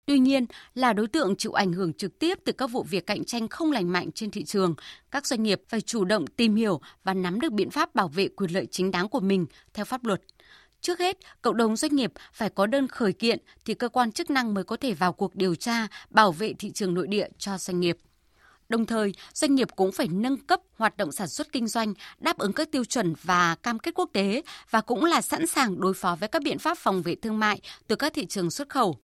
Tuy 0.06 0.18
nhiên, 0.18 0.46
là 0.74 0.92
đối 0.92 1.08
tượng 1.08 1.36
chịu 1.36 1.52
ảnh 1.52 1.72
hưởng 1.72 1.92
trực 1.92 2.18
tiếp 2.18 2.38
từ 2.44 2.52
các 2.52 2.66
vụ 2.66 2.82
việc 2.82 3.06
cạnh 3.06 3.24
tranh 3.24 3.48
không 3.48 3.72
lành 3.72 3.92
mạnh 3.92 4.12
trên 4.12 4.30
thị 4.30 4.44
trường, 4.44 4.74
các 5.10 5.26
doanh 5.26 5.42
nghiệp 5.42 5.62
phải 5.68 5.80
chủ 5.80 6.04
động 6.04 6.26
tìm 6.26 6.54
hiểu 6.54 6.80
và 7.04 7.14
nắm 7.14 7.40
được 7.40 7.52
biện 7.52 7.70
pháp 7.70 7.94
bảo 7.94 8.08
vệ 8.08 8.28
quyền 8.28 8.50
lợi 8.50 8.66
chính 8.70 8.90
đáng 8.90 9.08
của 9.08 9.20
mình 9.20 9.46
theo 9.74 9.84
pháp 9.84 10.04
luật. 10.04 10.22
Trước 10.80 10.98
hết, 10.98 11.18
cộng 11.42 11.56
đồng 11.56 11.76
doanh 11.76 11.96
nghiệp 11.96 12.12
phải 12.32 12.50
có 12.50 12.66
đơn 12.66 12.88
khởi 12.88 13.12
kiện 13.12 13.38
thì 13.64 13.74
cơ 13.74 13.88
quan 13.88 14.12
chức 14.12 14.30
năng 14.30 14.54
mới 14.54 14.64
có 14.64 14.76
thể 14.76 14.94
vào 14.94 15.12
cuộc 15.12 15.34
điều 15.34 15.54
tra, 15.54 15.86
bảo 16.10 16.32
vệ 16.32 16.52
thị 16.52 16.70
trường 16.70 16.94
nội 16.94 17.06
địa 17.06 17.28
cho 17.38 17.58
doanh 17.58 17.80
nghiệp. 17.80 17.98
Đồng 18.68 18.86
thời, 18.86 19.14
doanh 19.34 19.54
nghiệp 19.54 19.68
cũng 19.76 19.92
phải 19.92 20.08
nâng 20.08 20.36
cấp 20.36 20.60
hoạt 20.76 20.96
động 20.96 21.12
sản 21.12 21.28
xuất 21.28 21.52
kinh 21.52 21.68
doanh, 21.68 21.94
đáp 22.18 22.38
ứng 22.38 22.52
các 22.52 22.70
tiêu 22.72 22.84
chuẩn 22.84 23.14
và 23.22 23.54
cam 23.54 23.78
kết 23.78 23.94
quốc 23.94 24.10
tế 24.12 24.42
và 24.70 24.80
cũng 24.80 25.04
là 25.04 25.20
sẵn 25.20 25.46
sàng 25.46 25.80
đối 25.80 25.94
phó 25.94 26.16
với 26.20 26.28
các 26.28 26.42
biện 26.42 26.58
pháp 26.58 26.78
phòng 26.78 27.02
vệ 27.02 27.14
thương 27.14 27.38
mại 27.38 27.60
từ 27.86 27.96
các 27.96 28.14
thị 28.14 28.26
trường 28.26 28.50
xuất 28.50 28.68
khẩu. 28.68 28.98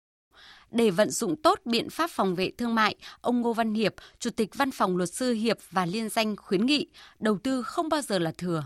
Để 0.71 0.89
vận 0.89 1.09
dụng 1.09 1.35
tốt 1.35 1.59
biện 1.65 1.89
pháp 1.89 2.09
phòng 2.09 2.35
vệ 2.35 2.51
thương 2.57 2.75
mại, 2.75 2.95
ông 3.21 3.41
Ngô 3.41 3.53
Văn 3.53 3.73
Hiệp, 3.73 3.93
Chủ 4.19 4.29
tịch 4.29 4.55
Văn 4.55 4.71
phòng 4.71 4.97
Luật 4.97 5.13
sư 5.13 5.33
Hiệp 5.33 5.57
và 5.71 5.85
Liên 5.85 6.09
danh 6.09 6.35
khuyến 6.35 6.65
nghị 6.65 6.87
đầu 7.19 7.37
tư 7.43 7.63
không 7.63 7.89
bao 7.89 8.01
giờ 8.01 8.19
là 8.19 8.31
thừa. 8.37 8.63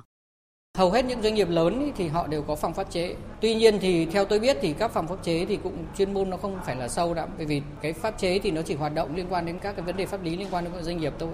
Hầu 0.77 0.91
hết 0.91 1.05
những 1.05 1.21
doanh 1.21 1.35
nghiệp 1.35 1.49
lớn 1.49 1.91
thì 1.97 2.07
họ 2.07 2.27
đều 2.27 2.41
có 2.41 2.55
phòng 2.55 2.73
pháp 2.73 2.91
chế. 2.91 3.15
Tuy 3.41 3.55
nhiên 3.55 3.79
thì 3.81 4.05
theo 4.05 4.25
tôi 4.25 4.39
biết 4.39 4.57
thì 4.61 4.73
các 4.73 4.91
phòng 4.91 5.07
pháp 5.07 5.23
chế 5.23 5.45
thì 5.45 5.57
cũng 5.63 5.85
chuyên 5.97 6.13
môn 6.13 6.29
nó 6.29 6.37
không 6.37 6.57
phải 6.65 6.75
là 6.75 6.87
sâu 6.87 7.13
đậm 7.13 7.29
bởi 7.37 7.45
vì 7.45 7.61
cái 7.81 7.93
pháp 7.93 8.19
chế 8.19 8.39
thì 8.39 8.51
nó 8.51 8.61
chỉ 8.61 8.75
hoạt 8.75 8.93
động 8.93 9.15
liên 9.15 9.25
quan 9.29 9.45
đến 9.45 9.59
các 9.59 9.75
cái 9.75 9.85
vấn 9.85 9.97
đề 9.97 10.05
pháp 10.05 10.23
lý 10.23 10.37
liên 10.37 10.47
quan 10.51 10.63
đến 10.63 10.83
doanh 10.83 10.97
nghiệp 10.97 11.13
thôi. 11.19 11.29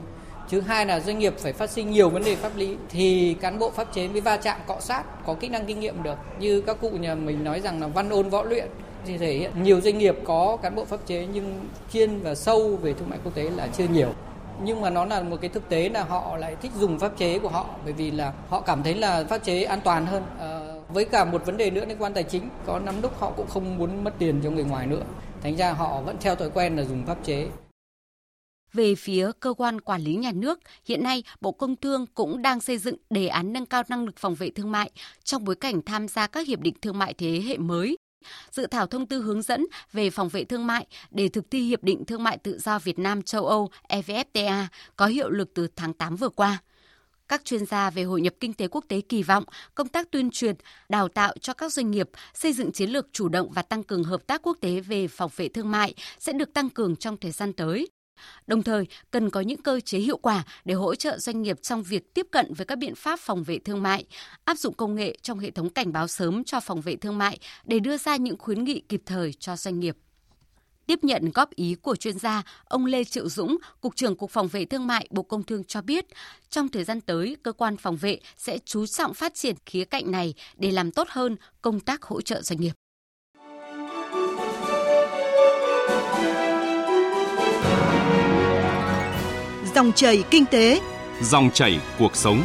Thứ 0.50 0.62
hai 0.62 0.86
là 0.86 1.00
doanh 1.00 1.20
nghiệp 1.20 1.34
phải 1.38 1.54
phát 1.54 1.70
sinh 1.70 1.92
nhiều 1.92 2.10
vấn 2.10 2.24
đề 2.24 2.36
pháp 2.36 2.58
lý 2.58 2.76
thì 2.90 3.36
cán 3.42 3.60
bộ 3.60 3.72
pháp 3.72 3.94
chế 3.94 4.08
mới 4.08 4.22
va 4.22 4.38
chạm 4.38 4.60
cọ 4.68 4.80
sát 4.80 5.04
có 5.26 5.34
kỹ 5.34 5.48
năng 5.48 5.66
kinh 5.66 5.80
nghiệm 5.80 6.04
được. 6.04 6.16
Như 6.40 6.62
các 6.62 6.78
cụ 6.82 6.90
nhà 6.90 7.16
mình 7.16 7.44
nói 7.44 7.62
rằng 7.62 7.82
là 7.82 7.88
văn 7.88 8.10
ôn 8.10 8.30
võ 8.30 8.44
luyện 8.44 8.68
thì 9.08 9.18
thể 9.18 9.34
hiện. 9.34 9.52
Nhiều 9.64 9.82
doanh 9.82 9.98
nghiệp 9.98 10.16
có 10.24 10.58
cán 10.62 10.76
bộ 10.76 10.86
pháp 10.86 11.06
chế 11.06 11.28
nhưng 11.34 11.70
chuyên 11.94 12.20
và 12.20 12.36
sâu 12.36 12.76
về 12.76 12.94
thương 12.94 13.10
mại 13.10 13.20
quốc 13.24 13.36
tế 13.36 13.50
là 13.50 13.68
chưa 13.68 13.88
nhiều. 13.88 14.14
Nhưng 14.64 14.82
mà 14.82 14.90
nó 14.90 15.06
là 15.06 15.22
một 15.22 15.38
cái 15.42 15.50
thực 15.50 15.70
tế 15.70 15.90
là 15.90 16.04
họ 16.04 16.38
lại 16.38 16.56
thích 16.56 16.72
dùng 16.80 17.00
pháp 17.00 17.18
chế 17.18 17.40
của 17.40 17.50
họ 17.50 17.70
bởi 17.84 17.94
vì 17.94 18.12
là 18.12 18.34
họ 18.50 18.62
cảm 18.62 18.84
thấy 18.84 18.96
là 18.96 19.24
pháp 19.24 19.38
chế 19.38 19.64
an 19.64 19.80
toàn 19.84 20.06
hơn. 20.06 20.24
À, 20.40 20.60
với 20.94 21.06
cả 21.06 21.26
một 21.26 21.46
vấn 21.46 21.58
đề 21.58 21.70
nữa 21.70 21.86
liên 21.86 21.98
quan 22.00 22.14
tài 22.14 22.24
chính 22.24 22.50
có 22.66 22.80
năm 22.80 23.02
lúc 23.02 23.20
họ 23.20 23.32
cũng 23.38 23.48
không 23.48 23.78
muốn 23.78 24.04
mất 24.04 24.12
tiền 24.20 24.42
cho 24.44 24.52
người 24.52 24.64
ngoài 24.64 24.88
nữa. 24.88 25.04
Thành 25.44 25.58
ra 25.58 25.74
họ 25.74 26.02
vẫn 26.02 26.18
theo 26.22 26.36
thói 26.36 26.50
quen 26.50 26.76
là 26.78 26.84
dùng 26.84 27.06
pháp 27.06 27.18
chế. 27.24 27.48
Về 28.74 28.96
phía 28.96 29.32
cơ 29.40 29.54
quan 29.54 29.82
quản 29.82 30.02
lý 30.02 30.16
nhà 30.16 30.32
nước, 30.32 30.60
hiện 30.86 31.04
nay 31.04 31.24
Bộ 31.42 31.52
Công 31.52 31.76
Thương 31.76 32.06
cũng 32.14 32.42
đang 32.42 32.60
xây 32.60 32.78
dựng 32.78 32.96
đề 33.10 33.28
án 33.28 33.54
nâng 33.54 33.66
cao 33.66 33.84
năng 33.90 34.06
lực 34.06 34.18
phòng 34.18 34.36
vệ 34.36 34.50
thương 34.50 34.72
mại 34.72 34.92
trong 35.24 35.44
bối 35.44 35.56
cảnh 35.56 35.82
tham 35.86 36.08
gia 36.08 36.28
các 36.28 36.48
hiệp 36.48 36.60
định 36.60 36.74
thương 36.82 37.00
mại 37.00 37.14
thế 37.14 37.42
hệ 37.46 37.58
mới 37.58 37.98
dự 38.52 38.68
thảo 38.68 38.88
thông 38.88 39.06
tư 39.06 39.22
hướng 39.22 39.42
dẫn 39.42 39.66
về 39.94 40.10
phòng 40.10 40.30
vệ 40.30 40.44
thương 40.44 40.68
mại 40.68 40.88
để 41.12 41.30
thực 41.30 41.52
thi 41.52 41.68
Hiệp 41.68 41.84
định 41.84 42.06
Thương 42.06 42.24
mại 42.24 42.38
Tự 42.38 42.60
do 42.60 42.80
Việt 42.80 43.00
Nam 43.00 43.22
châu 43.22 43.46
Âu 43.46 43.70
EVFTA 43.90 44.66
có 44.96 45.06
hiệu 45.06 45.30
lực 45.30 45.52
từ 45.54 45.68
tháng 45.76 45.94
8 45.94 46.16
vừa 46.16 46.30
qua. 46.30 46.58
Các 47.28 47.46
chuyên 47.46 47.66
gia 47.66 47.90
về 47.90 48.04
hội 48.04 48.22
nhập 48.22 48.34
kinh 48.40 48.54
tế 48.54 48.68
quốc 48.68 48.86
tế 48.88 49.02
kỳ 49.02 49.24
vọng 49.24 49.44
công 49.76 49.88
tác 49.88 50.12
tuyên 50.12 50.30
truyền, 50.32 50.56
đào 50.90 51.08
tạo 51.08 51.34
cho 51.42 51.54
các 51.54 51.74
doanh 51.74 51.92
nghiệp 51.92 52.10
xây 52.34 52.54
dựng 52.54 52.72
chiến 52.72 52.90
lược 52.90 53.08
chủ 53.12 53.30
động 53.30 53.52
và 53.52 53.62
tăng 53.62 53.84
cường 53.84 54.04
hợp 54.04 54.28
tác 54.28 54.42
quốc 54.42 54.58
tế 54.62 54.80
về 54.80 55.08
phòng 55.08 55.32
vệ 55.36 55.48
thương 55.48 55.72
mại 55.72 55.94
sẽ 56.20 56.34
được 56.34 56.54
tăng 56.54 56.70
cường 56.70 56.96
trong 56.96 57.18
thời 57.18 57.32
gian 57.32 57.54
tới. 57.54 57.88
Đồng 58.48 58.64
thời, 58.64 58.86
cần 59.12 59.30
có 59.30 59.42
những 59.42 59.62
cơ 59.62 59.80
chế 59.80 60.00
hiệu 60.00 60.18
quả 60.18 60.44
để 60.66 60.74
hỗ 60.74 60.96
trợ 60.96 61.18
doanh 61.18 61.42
nghiệp 61.42 61.62
trong 61.62 61.84
việc 61.84 62.14
tiếp 62.14 62.28
cận 62.32 62.54
với 62.54 62.66
các 62.66 62.78
biện 62.78 62.96
pháp 62.96 63.20
phòng 63.20 63.44
vệ 63.44 63.60
thương 63.60 63.84
mại, 63.84 64.06
áp 64.46 64.58
dụng 64.58 64.74
công 64.74 64.96
nghệ 64.96 65.18
trong 65.22 65.40
hệ 65.40 65.52
thống 65.52 65.70
cảnh 65.70 65.92
báo 65.92 66.08
sớm 66.08 66.44
cho 66.44 66.60
phòng 66.60 66.82
vệ 66.82 66.96
thương 66.96 67.18
mại 67.18 67.40
để 67.66 67.80
đưa 67.80 67.98
ra 67.98 68.16
những 68.16 68.38
khuyến 68.38 68.64
nghị 68.64 68.82
kịp 68.90 69.02
thời 69.06 69.34
cho 69.34 69.56
doanh 69.56 69.80
nghiệp. 69.80 69.98
Tiếp 70.88 71.04
nhận 71.04 71.32
góp 71.34 71.56
ý 71.56 71.76
của 71.82 71.96
chuyên 71.96 72.20
gia, 72.20 72.44
ông 72.66 72.86
Lê 72.86 73.04
Triệu 73.04 73.30
Dũng, 73.30 73.58
Cục 73.82 73.96
trưởng 73.96 74.16
Cục 74.16 74.32
Phòng 74.32 74.48
vệ 74.48 74.66
Thương 74.66 74.88
mại 74.88 75.08
Bộ 75.12 75.24
Công 75.24 75.44
Thương 75.44 75.64
cho 75.64 75.82
biết, 75.82 76.06
trong 76.50 76.70
thời 76.70 76.84
gian 76.84 77.02
tới, 77.02 77.38
cơ 77.44 77.52
quan 77.52 77.78
phòng 77.78 77.98
vệ 77.98 78.20
sẽ 78.38 78.58
chú 78.66 78.86
trọng 78.86 79.14
phát 79.14 79.36
triển 79.36 79.56
khía 79.66 79.86
cạnh 79.86 80.12
này 80.12 80.34
để 80.58 80.72
làm 80.72 80.92
tốt 80.92 81.08
hơn 81.10 81.36
công 81.62 81.80
tác 81.80 82.04
hỗ 82.04 82.22
trợ 82.22 82.42
doanh 82.42 82.62
nghiệp. 82.62 82.74
Dòng 89.78 89.92
chảy 89.92 90.24
kinh 90.32 90.46
tế, 90.46 90.82
dòng 91.22 91.50
chảy 91.54 91.80
cuộc 92.00 92.16
sống. 92.16 92.44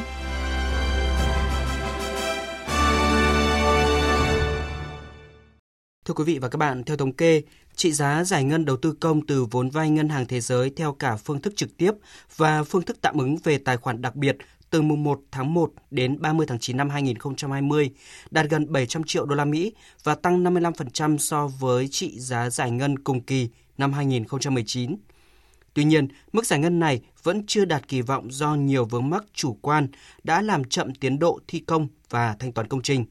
Thưa 6.05 6.15
quý 6.15 6.25
vị 6.25 6.39
và 6.39 6.49
các 6.49 6.57
bạn, 6.57 6.85
theo 6.85 6.97
thống 6.97 7.13
kê, 7.13 7.43
trị 7.75 7.93
giá 7.93 8.25
giải 8.25 8.45
ngân 8.45 8.65
đầu 8.65 8.77
tư 8.77 8.95
công 9.01 9.27
từ 9.27 9.45
vốn 9.51 9.71
vay 9.71 9.91
ngân 9.91 10.09
hàng 10.09 10.27
thế 10.27 10.41
giới 10.41 10.71
theo 10.77 10.93
cả 10.93 11.17
phương 11.17 11.41
thức 11.41 11.53
trực 11.57 11.77
tiếp 11.77 11.93
và 12.37 12.65
phương 12.65 12.83
thức 12.83 12.97
tạm 13.01 13.19
ứng 13.19 13.37
về 13.45 13.59
tài 13.59 13.77
khoản 13.77 14.03
đặc 14.03 14.17
biệt 14.17 14.37
từ 14.71 14.83
mùng 14.83 15.05
1 15.05 15.21
tháng 15.31 15.55
1 15.55 15.73
đến 15.91 16.21
30 16.21 16.47
tháng 16.47 16.59
9 16.59 16.77
năm 16.77 16.91
2020 16.91 17.91
đạt 18.31 18.47
gần 18.51 18.73
700 18.73 19.05
triệu 19.05 19.27
đô 19.27 19.35
la 19.35 19.45
Mỹ 19.45 19.73
và 20.05 20.15
tăng 20.15 20.45
55% 20.45 21.19
so 21.19 21.47
với 21.47 21.89
trị 21.89 22.19
giá 22.19 22.51
giải 22.51 22.71
ngân 22.71 22.99
cùng 22.99 23.21
kỳ 23.21 23.49
năm 23.79 23.93
2019. 23.93 24.97
Tuy 25.75 25.85
nhiên, 25.85 26.09
mức 26.33 26.47
giải 26.47 26.59
ngân 26.59 26.81
này 26.81 27.01
vẫn 27.23 27.47
chưa 27.47 27.65
đạt 27.65 27.89
kỳ 27.89 28.03
vọng 28.03 28.33
do 28.33 28.55
nhiều 28.55 28.85
vướng 28.85 29.11
mắc 29.11 29.25
chủ 29.33 29.59
quan 29.63 29.89
đã 30.25 30.43
làm 30.43 30.65
chậm 30.65 30.95
tiến 30.95 31.19
độ 31.19 31.41
thi 31.49 31.59
công 31.59 31.89
và 32.11 32.37
thanh 32.39 32.53
toán 32.53 32.69
công 32.69 32.83
trình. 32.83 33.05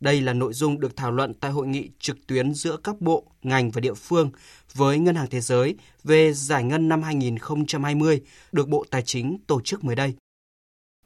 Đây 0.00 0.20
là 0.20 0.32
nội 0.32 0.52
dung 0.52 0.80
được 0.80 0.96
thảo 0.96 1.12
luận 1.12 1.34
tại 1.34 1.50
hội 1.50 1.66
nghị 1.66 1.90
trực 1.98 2.26
tuyến 2.26 2.54
giữa 2.54 2.76
các 2.76 3.00
bộ, 3.00 3.24
ngành 3.42 3.70
và 3.70 3.80
địa 3.80 3.94
phương 3.94 4.30
với 4.74 4.98
Ngân 4.98 5.14
hàng 5.14 5.26
Thế 5.30 5.40
giới 5.40 5.74
về 6.04 6.32
giải 6.32 6.64
ngân 6.64 6.88
năm 6.88 7.02
2020 7.02 8.20
được 8.52 8.68
Bộ 8.68 8.84
Tài 8.90 9.02
chính 9.02 9.38
tổ 9.46 9.60
chức 9.60 9.84
mới 9.84 9.96
đây. 9.96 10.14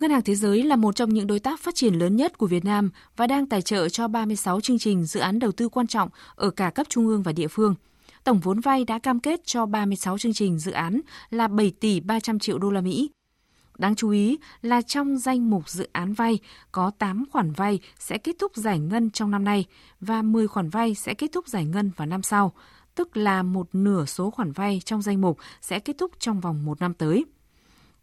Ngân 0.01 0.11
hàng 0.11 0.23
Thế 0.23 0.35
giới 0.35 0.63
là 0.63 0.77
một 0.77 0.97
trong 0.97 1.15
những 1.15 1.27
đối 1.27 1.39
tác 1.39 1.61
phát 1.61 1.75
triển 1.75 1.95
lớn 1.95 2.17
nhất 2.17 2.39
của 2.39 2.47
Việt 2.47 2.65
Nam 2.65 2.91
và 3.17 3.27
đang 3.27 3.47
tài 3.47 3.63
trợ 3.63 3.89
cho 3.89 4.09
36 4.09 4.61
chương 4.61 4.79
trình 4.79 5.05
dự 5.05 5.21
án 5.21 5.39
đầu 5.39 5.53
tư 5.53 5.69
quan 5.69 5.87
trọng 5.87 6.09
ở 6.35 6.51
cả 6.51 6.71
cấp 6.71 6.87
trung 6.91 7.07
ương 7.07 7.23
và 7.23 7.33
địa 7.33 7.49
phương. 7.49 7.75
Tổng 8.25 8.41
vốn 8.41 8.61
vay 8.61 8.85
đã 8.85 8.99
cam 8.99 9.21
kết 9.21 9.41
cho 9.45 9.67
36 9.67 10.19
chương 10.19 10.33
trình 10.33 10.59
dự 10.59 10.73
án 10.73 11.01
là 11.31 11.49
7 11.49 11.73
tỷ 11.81 12.01
300 12.01 12.39
triệu 12.39 12.59
đô 12.59 12.71
la 12.71 12.81
Mỹ. 12.81 13.11
Đáng 13.79 13.95
chú 13.95 14.11
ý 14.11 14.39
là 14.63 14.83
trong 14.83 15.19
danh 15.19 15.51
mục 15.51 15.69
dự 15.69 15.89
án 15.93 16.13
vay 16.13 16.39
có 16.73 16.91
8 16.99 17.25
khoản 17.31 17.53
vay 17.53 17.81
sẽ 17.99 18.19
kết 18.19 18.37
thúc 18.39 18.57
giải 18.57 18.79
ngân 18.79 19.11
trong 19.11 19.31
năm 19.31 19.45
nay 19.45 19.65
và 20.01 20.23
10 20.23 20.49
khoản 20.49 20.71
vay 20.71 20.95
sẽ 20.95 21.15
kết 21.15 21.33
thúc 21.33 21.49
giải 21.49 21.65
ngân 21.65 21.91
vào 21.97 22.07
năm 22.07 22.23
sau, 22.23 22.53
tức 22.95 23.17
là 23.17 23.43
một 23.43 23.69
nửa 23.73 24.05
số 24.05 24.31
khoản 24.31 24.53
vay 24.53 24.81
trong 24.85 25.03
danh 25.03 25.21
mục 25.21 25.39
sẽ 25.61 25.79
kết 25.79 25.99
thúc 25.99 26.13
trong 26.19 26.41
vòng 26.41 26.65
một 26.65 26.81
năm 26.81 26.95
tới. 26.95 27.25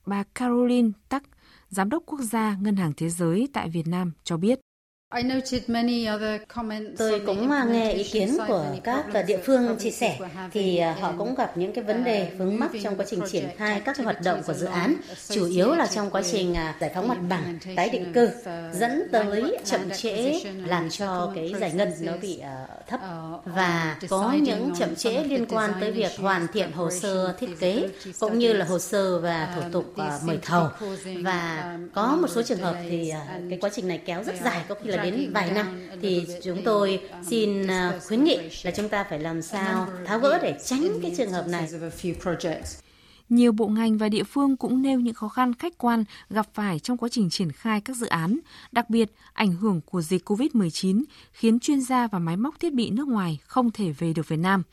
Bà 0.05 0.23
Caroline 0.23 0.89
Tắc, 1.09 1.23
Giám 1.69 1.89
đốc 1.89 2.03
Quốc 2.05 2.19
gia 2.19 2.57
Ngân 2.61 2.75
hàng 2.75 2.93
Thế 2.97 3.09
giới 3.09 3.47
tại 3.53 3.69
Việt 3.69 3.87
Nam 3.87 4.11
cho 4.23 4.37
biết. 4.37 4.59
Tôi 6.97 7.21
cũng 7.25 7.51
nghe 7.71 7.91
ý 7.91 8.03
kiến 8.03 8.37
của 8.47 8.65
các 8.83 9.05
địa 9.27 9.39
phương 9.43 9.77
chia 9.79 9.91
sẻ. 9.91 10.19
thì 10.51 10.77
à, 10.77 10.95
họ 11.01 11.13
cũng 11.17 11.35
gặp 11.35 11.57
những 11.57 11.73
cái 11.73 11.83
vấn 11.83 12.03
đề 12.03 12.31
vướng 12.37 12.59
mắc 12.59 12.71
trong 12.83 12.95
quá 12.95 13.05
trình 13.09 13.21
triển 13.31 13.49
khai 13.57 13.81
các 13.85 13.97
hoạt 13.97 14.21
động 14.23 14.41
của 14.47 14.53
dự 14.53 14.65
án, 14.65 14.95
chủ 15.29 15.45
yếu 15.45 15.75
là 15.75 15.87
trong 15.87 16.09
quá 16.09 16.21
trình 16.31 16.53
à, 16.53 16.75
giải 16.79 16.91
phóng 16.95 17.07
mặt 17.07 17.17
bằng, 17.29 17.59
tái 17.75 17.89
định 17.89 18.13
cư, 18.13 18.29
dẫn 18.73 19.07
tới 19.11 19.57
chậm 19.65 19.89
trễ 19.97 20.39
làm 20.65 20.89
cho 20.89 21.31
cái 21.35 21.53
giải 21.59 21.71
ngân 21.71 21.91
nó 22.01 22.13
bị 22.21 22.39
à, 22.39 22.67
thấp 22.87 22.99
và 23.45 23.97
có 24.09 24.33
những 24.41 24.73
chậm 24.79 24.95
trễ 24.95 25.23
liên 25.23 25.45
quan 25.45 25.71
tới 25.79 25.91
việc 25.91 26.11
hoàn 26.17 26.47
thiện 26.53 26.71
hồ 26.71 26.91
sơ 26.91 27.33
thiết 27.39 27.59
kế 27.59 27.89
cũng 28.19 28.39
như 28.39 28.53
là 28.53 28.65
hồ 28.65 28.79
sơ 28.79 29.19
và 29.19 29.53
thủ 29.55 29.61
tục 29.71 29.93
mời 30.23 30.39
thầu. 30.41 30.67
và 31.23 31.77
có 31.93 32.17
một 32.21 32.27
số 32.29 32.43
trường 32.43 32.59
hợp 32.59 32.75
thì 32.89 33.13
cái 33.49 33.59
quá 33.61 33.69
trình 33.73 33.87
này 33.87 34.01
kéo 34.05 34.23
rất 34.23 34.35
dài 34.43 34.61
có 34.67 34.75
khi 34.83 34.89
là 34.89 34.98
đến 35.03 35.31
vài 35.33 35.51
năm 35.51 35.79
thì 36.01 36.25
chúng 36.43 36.63
tôi 36.65 36.99
xin 37.23 37.67
à, 37.67 37.99
khuyến 38.07 38.23
nghị 38.23 38.37
là 38.63 38.71
chúng 38.71 38.89
ta 38.89 39.03
phải 39.03 39.19
làm 39.19 39.41
sao 39.41 39.87
tháo 40.05 40.19
gỡ 40.19 40.39
để 40.43 40.59
tránh 40.65 40.99
cái 41.01 41.13
trường 41.17 41.31
hợp 41.31 41.45
này. 41.47 41.67
Nhiều 43.29 43.51
bộ 43.51 43.67
ngành 43.67 43.97
và 43.97 44.09
địa 44.09 44.23
phương 44.23 44.57
cũng 44.57 44.81
nêu 44.81 44.99
những 44.99 45.13
khó 45.13 45.29
khăn 45.29 45.53
khách 45.53 45.77
quan 45.77 46.03
gặp 46.29 46.47
phải 46.53 46.79
trong 46.79 46.97
quá 46.97 47.09
trình 47.11 47.29
triển 47.29 47.51
khai 47.51 47.81
các 47.81 47.97
dự 47.97 48.07
án, 48.07 48.39
đặc 48.71 48.89
biệt 48.89 49.11
ảnh 49.33 49.51
hưởng 49.51 49.81
của 49.81 50.01
dịch 50.01 50.29
COVID-19 50.29 51.03
khiến 51.31 51.59
chuyên 51.59 51.81
gia 51.81 52.07
và 52.07 52.19
máy 52.19 52.37
móc 52.37 52.59
thiết 52.59 52.73
bị 52.73 52.89
nước 52.89 53.07
ngoài 53.07 53.39
không 53.45 53.71
thể 53.71 53.91
về 53.91 54.13
được 54.13 54.27
Việt 54.27 54.39
Nam, 54.39 54.63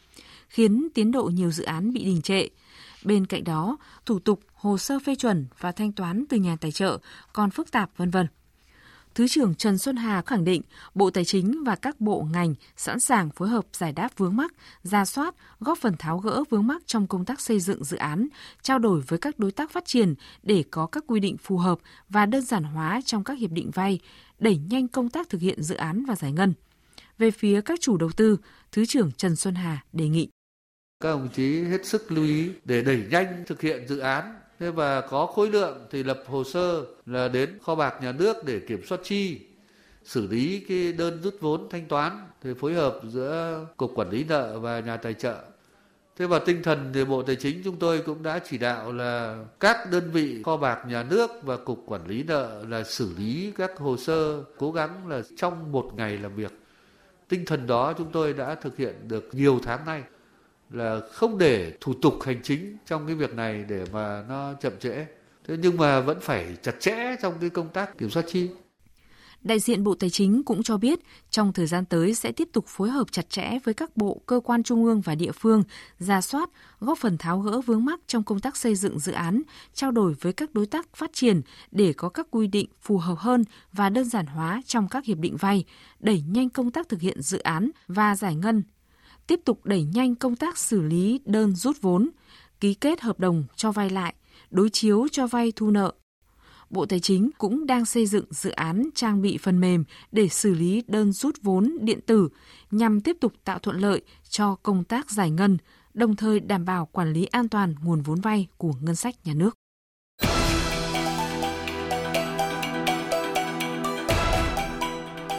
khiến 0.49 0.89
tiến 0.95 1.13
độ 1.13 1.25
nhiều 1.25 1.51
dự 1.51 1.65
án 1.65 1.93
bị 1.93 2.05
đình 2.05 2.23
trệ. 2.23 2.49
Bên 3.05 3.27
cạnh 3.27 3.45
đó, 3.45 3.77
thủ 4.07 4.19
tục, 4.19 4.41
hồ 4.55 4.79
sơ 4.79 4.99
phê 4.99 5.15
chuẩn 5.15 5.47
và 5.61 5.73
thanh 5.73 5.93
toán 5.93 6.25
từ 6.29 6.37
nhà 6.37 6.57
tài 6.61 6.73
trợ 6.73 6.99
còn 7.33 7.51
phức 7.51 7.71
tạp 7.71 7.91
vân 7.97 8.11
vân. 8.11 8.27
Thứ 9.17 9.29
trưởng 9.29 9.55
Trần 9.55 9.79
Xuân 9.79 9.97
Hà 9.97 10.23
khẳng 10.23 10.45
định 10.45 10.63
Bộ 10.95 11.11
Tài 11.11 11.25
chính 11.25 11.65
và 11.65 11.77
các 11.77 12.01
bộ 12.01 12.27
ngành 12.33 12.55
sẵn 12.77 13.01
sàng 13.01 13.31
phối 13.31 13.49
hợp 13.49 13.65
giải 13.73 13.93
đáp 13.93 14.09
vướng 14.17 14.37
mắc, 14.37 14.53
ra 14.83 15.05
soát, 15.05 15.35
góp 15.61 15.79
phần 15.79 15.97
tháo 15.99 16.19
gỡ 16.19 16.45
vướng 16.51 16.67
mắc 16.67 16.83
trong 16.87 17.07
công 17.07 17.25
tác 17.25 17.41
xây 17.41 17.61
dựng 17.61 17.85
dự 17.85 17.97
án, 17.97 18.29
trao 18.63 18.79
đổi 18.79 19.01
với 19.01 19.19
các 19.19 19.39
đối 19.39 19.53
tác 19.53 19.71
phát 19.71 19.85
triển 19.85 20.15
để 20.43 20.65
có 20.71 20.87
các 20.87 21.05
quy 21.07 21.21
định 21.21 21.37
phù 21.37 21.57
hợp 21.57 21.79
và 22.09 22.27
đơn 22.27 22.43
giản 22.43 22.65
hóa 22.65 23.01
trong 23.05 23.25
các 23.25 23.39
hiệp 23.39 23.51
định 23.51 23.71
vay, 23.71 24.01
đẩy 24.39 24.57
nhanh 24.71 24.89
công 24.89 25.09
tác 25.09 25.29
thực 25.29 25.41
hiện 25.41 25.63
dự 25.63 25.75
án 25.75 26.05
và 26.05 26.17
giải 26.17 26.33
ngân. 26.33 26.55
Về 27.19 27.31
phía 27.31 27.61
các 27.61 27.81
chủ 27.81 27.97
đầu 27.97 28.11
tư, 28.17 28.37
Thứ 28.73 28.87
trưởng 28.87 29.13
Trần 29.13 29.37
Xuân 29.37 29.55
Hà 29.55 29.85
đề 29.93 30.09
nghị 30.09 30.29
các 31.01 31.09
đồng 31.09 31.29
chí 31.35 31.63
hết 31.65 31.87
sức 31.87 32.13
lưu 32.13 32.25
ý 32.25 32.51
để 32.65 32.83
đẩy 32.83 33.05
nhanh 33.11 33.45
thực 33.47 33.61
hiện 33.61 33.89
dự 33.89 33.99
án 33.99 34.35
Thế 34.61 34.71
và 34.71 35.01
có 35.01 35.27
khối 35.27 35.51
lượng 35.51 35.87
thì 35.91 36.03
lập 36.03 36.23
hồ 36.27 36.45
sơ 36.45 36.85
là 37.07 37.29
đến 37.29 37.59
kho 37.63 37.75
bạc 37.75 37.95
nhà 38.03 38.13
nước 38.13 38.45
để 38.45 38.61
kiểm 38.61 38.87
soát 38.87 39.01
chi, 39.05 39.41
xử 40.05 40.27
lý 40.27 40.65
cái 40.69 40.93
đơn 40.93 41.21
rút 41.23 41.35
vốn 41.41 41.69
thanh 41.71 41.89
toán 41.89 42.27
thì 42.43 42.51
phối 42.55 42.75
hợp 42.75 43.01
giữa 43.09 43.67
cục 43.77 43.93
quản 43.95 44.11
lý 44.11 44.25
nợ 44.25 44.59
và 44.59 44.81
nhà 44.81 44.97
tài 44.97 45.15
trợ. 45.15 45.37
Thế 46.19 46.27
và 46.27 46.39
tinh 46.39 46.63
thần 46.63 46.91
thì 46.95 47.05
Bộ 47.05 47.23
Tài 47.23 47.37
chính 47.37 47.63
chúng 47.65 47.79
tôi 47.79 48.03
cũng 48.07 48.23
đã 48.23 48.41
chỉ 48.51 48.59
đạo 48.59 48.93
là 48.93 49.45
các 49.61 49.91
đơn 49.91 50.11
vị 50.11 50.43
kho 50.45 50.57
bạc 50.57 50.85
nhà 50.89 51.03
nước 51.03 51.31
và 51.43 51.57
cục 51.57 51.83
quản 51.87 52.07
lý 52.07 52.23
nợ 52.23 52.65
là 52.69 52.85
xử 52.85 53.11
lý 53.19 53.53
các 53.57 53.77
hồ 53.79 53.97
sơ 53.97 54.43
cố 54.59 54.73
gắng 54.73 55.09
là 55.09 55.23
trong 55.37 55.73
một 55.73 55.91
ngày 55.97 56.19
làm 56.19 56.35
việc. 56.35 56.53
Tinh 57.29 57.45
thần 57.45 57.67
đó 57.67 57.93
chúng 57.93 58.13
tôi 58.13 58.33
đã 58.33 58.55
thực 58.55 58.77
hiện 58.77 58.95
được 59.09 59.29
nhiều 59.33 59.61
tháng 59.63 59.85
nay 59.85 60.03
là 60.71 61.01
không 61.13 61.39
để 61.39 61.73
thủ 61.81 61.95
tục 62.03 62.15
hành 62.23 62.41
chính 62.43 62.77
trong 62.87 63.07
cái 63.07 63.15
việc 63.15 63.35
này 63.35 63.65
để 63.69 63.85
mà 63.93 64.25
nó 64.29 64.55
chậm 64.61 64.73
trễ. 64.81 65.07
Thế 65.49 65.57
nhưng 65.63 65.77
mà 65.77 66.01
vẫn 66.01 66.21
phải 66.21 66.57
chặt 66.63 66.81
chẽ 66.81 67.17
trong 67.23 67.35
cái 67.41 67.51
công 67.51 67.69
tác 67.69 67.99
kiểm 67.99 68.11
soát 68.11 68.25
chi. 68.29 68.49
Đại 69.43 69.61
diện 69.61 69.85
Bộ 69.85 69.95
Tài 69.95 70.11
chính 70.11 70.43
cũng 70.45 70.63
cho 70.63 70.77
biết 70.77 70.99
trong 71.31 71.53
thời 71.53 71.67
gian 71.67 71.85
tới 71.85 72.15
sẽ 72.15 72.33
tiếp 72.33 72.49
tục 72.53 72.65
phối 72.69 72.91
hợp 72.91 73.13
chặt 73.13 73.31
chẽ 73.31 73.59
với 73.65 73.75
các 73.75 73.97
bộ, 73.97 74.21
cơ 74.27 74.41
quan 74.45 74.63
trung 74.63 74.85
ương 74.85 75.01
và 75.01 75.15
địa 75.15 75.33
phương, 75.33 75.63
ra 75.99 76.21
soát, 76.21 76.51
góp 76.81 76.99
phần 76.99 77.19
tháo 77.19 77.41
gỡ 77.41 77.61
vướng 77.61 77.85
mắc 77.85 78.01
trong 78.07 78.23
công 78.23 78.41
tác 78.41 78.57
xây 78.57 78.75
dựng 78.75 78.99
dự 78.99 79.13
án, 79.13 79.43
trao 79.75 79.91
đổi 79.91 80.15
với 80.21 80.33
các 80.33 80.55
đối 80.55 80.67
tác 80.67 80.97
phát 80.97 81.11
triển 81.13 81.41
để 81.71 81.93
có 81.93 82.09
các 82.09 82.27
quy 82.31 82.47
định 82.47 82.69
phù 82.81 82.99
hợp 82.99 83.19
hơn 83.19 83.45
và 83.73 83.89
đơn 83.89 84.05
giản 84.05 84.27
hóa 84.27 84.63
trong 84.67 84.89
các 84.89 85.05
hiệp 85.05 85.19
định 85.19 85.37
vay, 85.37 85.65
đẩy 86.01 86.23
nhanh 86.29 86.51
công 86.51 86.71
tác 86.71 86.89
thực 86.89 87.01
hiện 87.01 87.23
dự 87.23 87.39
án 87.39 87.71
và 87.89 88.17
giải 88.17 88.35
ngân 88.35 88.63
tiếp 89.27 89.41
tục 89.45 89.67
đẩy 89.67 89.85
nhanh 89.85 90.15
công 90.15 90.37
tác 90.37 90.59
xử 90.59 90.83
lý 90.83 91.21
đơn 91.25 91.57
rút 91.57 91.77
vốn, 91.81 92.11
ký 92.61 92.75
kết 92.75 93.01
hợp 93.01 93.21
đồng 93.21 93.45
cho 93.57 93.73
vay 93.73 93.91
lại, 93.91 94.15
đối 94.51 94.71
chiếu 94.71 95.07
cho 95.13 95.27
vay 95.27 95.53
thu 95.57 95.71
nợ. 95.71 95.93
Bộ 96.71 96.87
Tài 96.87 97.01
chính 97.01 97.31
cũng 97.39 97.67
đang 97.67 97.85
xây 97.85 98.07
dựng 98.07 98.25
dự 98.31 98.51
án 98.51 98.89
trang 98.95 99.23
bị 99.23 99.39
phần 99.39 99.61
mềm 99.61 99.85
để 100.13 100.29
xử 100.29 100.55
lý 100.55 100.83
đơn 100.87 101.13
rút 101.13 101.37
vốn 101.43 101.79
điện 101.81 102.01
tử 102.07 102.29
nhằm 102.71 103.01
tiếp 103.01 103.17
tục 103.21 103.33
tạo 103.45 103.59
thuận 103.59 103.79
lợi 103.79 104.03
cho 104.29 104.55
công 104.55 104.85
tác 104.85 105.11
giải 105.11 105.31
ngân, 105.31 105.59
đồng 105.95 106.17
thời 106.17 106.41
đảm 106.41 106.65
bảo 106.65 106.87
quản 106.93 107.13
lý 107.13 107.25
an 107.25 107.49
toàn 107.49 107.75
nguồn 107.83 108.03
vốn 108.03 108.21
vay 108.21 108.47
của 108.57 108.73
ngân 108.81 108.97
sách 108.97 109.15
nhà 109.25 109.35
nước. 109.35 109.55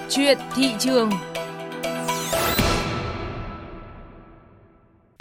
Chuyện 0.10 0.38
thị 0.56 0.74
trường 0.80 1.10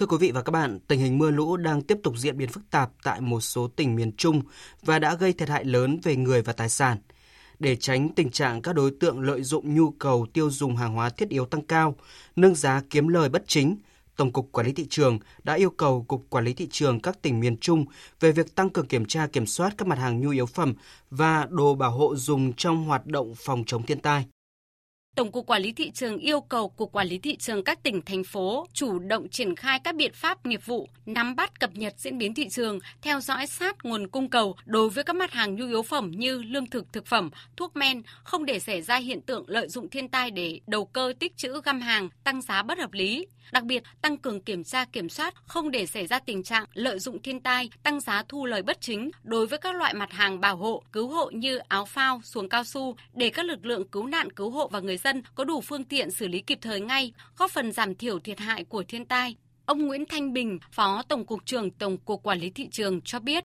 Thưa 0.07 0.11
quý 0.11 0.27
vị 0.27 0.33
và 0.33 0.43
các 0.43 0.51
bạn, 0.51 0.79
tình 0.89 1.01
hình 1.01 1.19
mưa 1.19 1.31
lũ 1.31 1.57
đang 1.57 1.83
tiếp 1.83 1.99
tục 2.03 2.15
diễn 2.17 2.39
biến 2.39 2.49
phức 2.49 2.63
tạp 2.71 2.91
tại 3.03 3.21
một 3.21 3.41
số 3.41 3.69
tỉnh 3.69 3.97
miền 3.97 4.13
Trung 4.17 4.43
và 4.83 4.99
đã 4.99 5.15
gây 5.15 5.33
thiệt 5.33 5.49
hại 5.49 5.65
lớn 5.65 6.01
về 6.03 6.17
người 6.17 6.43
và 6.43 6.53
tài 6.53 6.69
sản. 6.69 6.99
Để 7.59 7.77
tránh 7.77 8.09
tình 8.15 8.31
trạng 8.31 8.63
các 8.63 8.75
đối 8.75 8.91
tượng 9.01 9.21
lợi 9.21 9.43
dụng 9.43 9.75
nhu 9.75 9.91
cầu 9.91 10.27
tiêu 10.33 10.51
dùng 10.51 10.77
hàng 10.77 10.95
hóa 10.95 11.11
thiết 11.11 11.29
yếu 11.29 11.47
tăng 11.47 11.67
cao, 11.67 11.97
nâng 12.37 12.55
giá 12.55 12.83
kiếm 12.91 13.09
lời 13.09 13.29
bất 13.29 13.43
chính, 13.47 13.77
Tổng 14.17 14.33
cục 14.33 14.53
Quản 14.53 14.67
lý 14.67 14.73
thị 14.73 14.87
trường 14.91 15.19
đã 15.45 15.55
yêu 15.55 15.71
cầu 15.71 16.05
Cục 16.09 16.27
Quản 16.31 16.45
lý 16.45 16.53
thị 16.53 16.69
trường 16.71 17.01
các 17.01 17.23
tỉnh 17.23 17.41
miền 17.41 17.57
Trung 17.57 17.85
về 18.21 18.33
việc 18.33 18.55
tăng 18.55 18.71
cường 18.71 18.87
kiểm 18.87 19.05
tra 19.05 19.27
kiểm 19.27 19.47
soát 19.47 19.75
các 19.79 19.89
mặt 19.89 19.99
hàng 19.99 20.21
nhu 20.21 20.31
yếu 20.31 20.47
phẩm 20.47 20.75
và 21.11 21.47
đồ 21.51 21.75
bảo 21.75 21.91
hộ 21.91 22.17
dùng 22.17 22.53
trong 22.53 22.85
hoạt 22.85 23.07
động 23.07 23.35
phòng 23.37 23.65
chống 23.67 23.83
thiên 23.83 24.01
tai. 24.01 24.27
Tổng 25.17 25.33
cục 25.33 25.47
Quản 25.47 25.63
lý 25.63 25.73
thị 25.73 25.91
trường 25.91 26.19
yêu 26.19 26.41
cầu 26.41 26.69
Cục 26.69 26.93
Quản 26.93 27.07
lý 27.07 27.19
thị 27.19 27.37
trường 27.37 27.65
các 27.65 27.83
tỉnh 27.83 28.03
thành 28.03 28.25
phố 28.25 28.67
chủ 28.73 28.99
động 28.99 29.29
triển 29.29 29.57
khai 29.57 29.81
các 29.85 29.95
biện 29.95 30.13
pháp 30.15 30.47
nghiệp 30.47 30.67
vụ, 30.67 30.89
nắm 31.07 31.37
bắt 31.37 31.61
cập 31.61 31.71
nhật 31.75 31.95
diễn 31.97 32.19
biến 32.19 32.35
thị 32.35 32.49
trường, 32.49 32.79
theo 33.03 33.21
dõi 33.21 33.47
sát 33.47 33.77
nguồn 33.85 34.09
cung 34.09 34.31
cầu 34.31 34.57
đối 34.65 34.91
với 34.91 35.05
các 35.05 35.17
mặt 35.17 35.33
hàng 35.33 35.55
nhu 35.55 35.67
yếu 35.67 35.83
phẩm 35.83 36.11
như 36.11 36.43
lương 36.43 36.67
thực 36.67 36.93
thực 36.93 37.07
phẩm, 37.07 37.31
thuốc 37.57 37.77
men, 37.77 38.03
không 38.25 38.45
để 38.45 38.59
xảy 38.59 38.83
ra 38.83 38.97
hiện 38.97 39.21
tượng 39.21 39.45
lợi 39.47 39.69
dụng 39.69 39.89
thiên 39.89 40.09
tai 40.09 40.31
để 40.31 40.61
đầu 40.67 40.85
cơ 40.85 41.13
tích 41.19 41.37
trữ 41.37 41.61
găm 41.65 41.81
hàng, 41.81 42.09
tăng 42.25 42.43
giá 42.43 42.63
bất 42.63 42.79
hợp 42.79 42.93
lý. 42.93 43.27
Đặc 43.53 43.65
biệt, 43.65 43.83
tăng 44.03 44.17
cường 44.17 44.41
kiểm 44.41 44.65
tra 44.65 44.85
kiểm 44.85 45.09
soát, 45.09 45.35
không 45.47 45.71
để 45.71 45.87
xảy 45.87 46.07
ra 46.07 46.19
tình 46.19 46.43
trạng 46.43 46.65
lợi 46.75 46.99
dụng 46.99 47.23
thiên 47.23 47.41
tai, 47.41 47.71
tăng 47.83 48.01
giá 48.01 48.23
thu 48.29 48.47
lời 48.47 48.63
bất 48.63 48.81
chính 48.81 49.11
đối 49.23 49.47
với 49.47 49.59
các 49.59 49.75
loại 49.77 49.95
mặt 49.95 50.13
hàng 50.13 50.41
bảo 50.41 50.57
hộ, 50.57 50.83
cứu 50.93 51.09
hộ 51.09 51.31
như 51.31 51.57
áo 51.57 51.85
phao, 51.85 52.21
xuồng 52.25 52.49
cao 52.49 52.65
su 52.65 52.97
để 53.15 53.31
các 53.31 53.47
lực 53.47 53.67
lượng 53.67 53.89
cứu 53.89 54.07
nạn 54.07 54.33
cứu 54.33 54.51
hộ 54.51 54.69
và 54.69 54.81
người 54.81 54.97
dân 54.97 55.06
có 55.35 55.45
đủ 55.45 55.61
phương 55.61 55.85
tiện 55.85 56.11
xử 56.11 56.29
lý 56.29 56.41
kịp 56.41 56.59
thời 56.63 56.81
ngay, 56.81 57.13
góp 57.37 57.51
phần 57.51 57.73
giảm 57.73 57.95
thiểu 57.95 58.19
thiệt 58.19 58.39
hại 58.39 58.65
của 58.65 58.85
thiên 58.89 59.05
tai. 59.05 59.37
Ông 59.67 59.87
Nguyễn 59.87 60.05
Thanh 60.09 60.33
Bình, 60.33 60.59
Phó 60.73 61.03
Tổng 61.09 61.27
cục 61.27 61.47
trưởng 61.47 61.71
Tổng 61.71 61.97
cục 61.99 62.23
Quản 62.23 62.39
lý 62.39 62.51
thị 62.51 62.69
trường 62.71 63.01
cho 63.01 63.21
biết. 63.21 63.45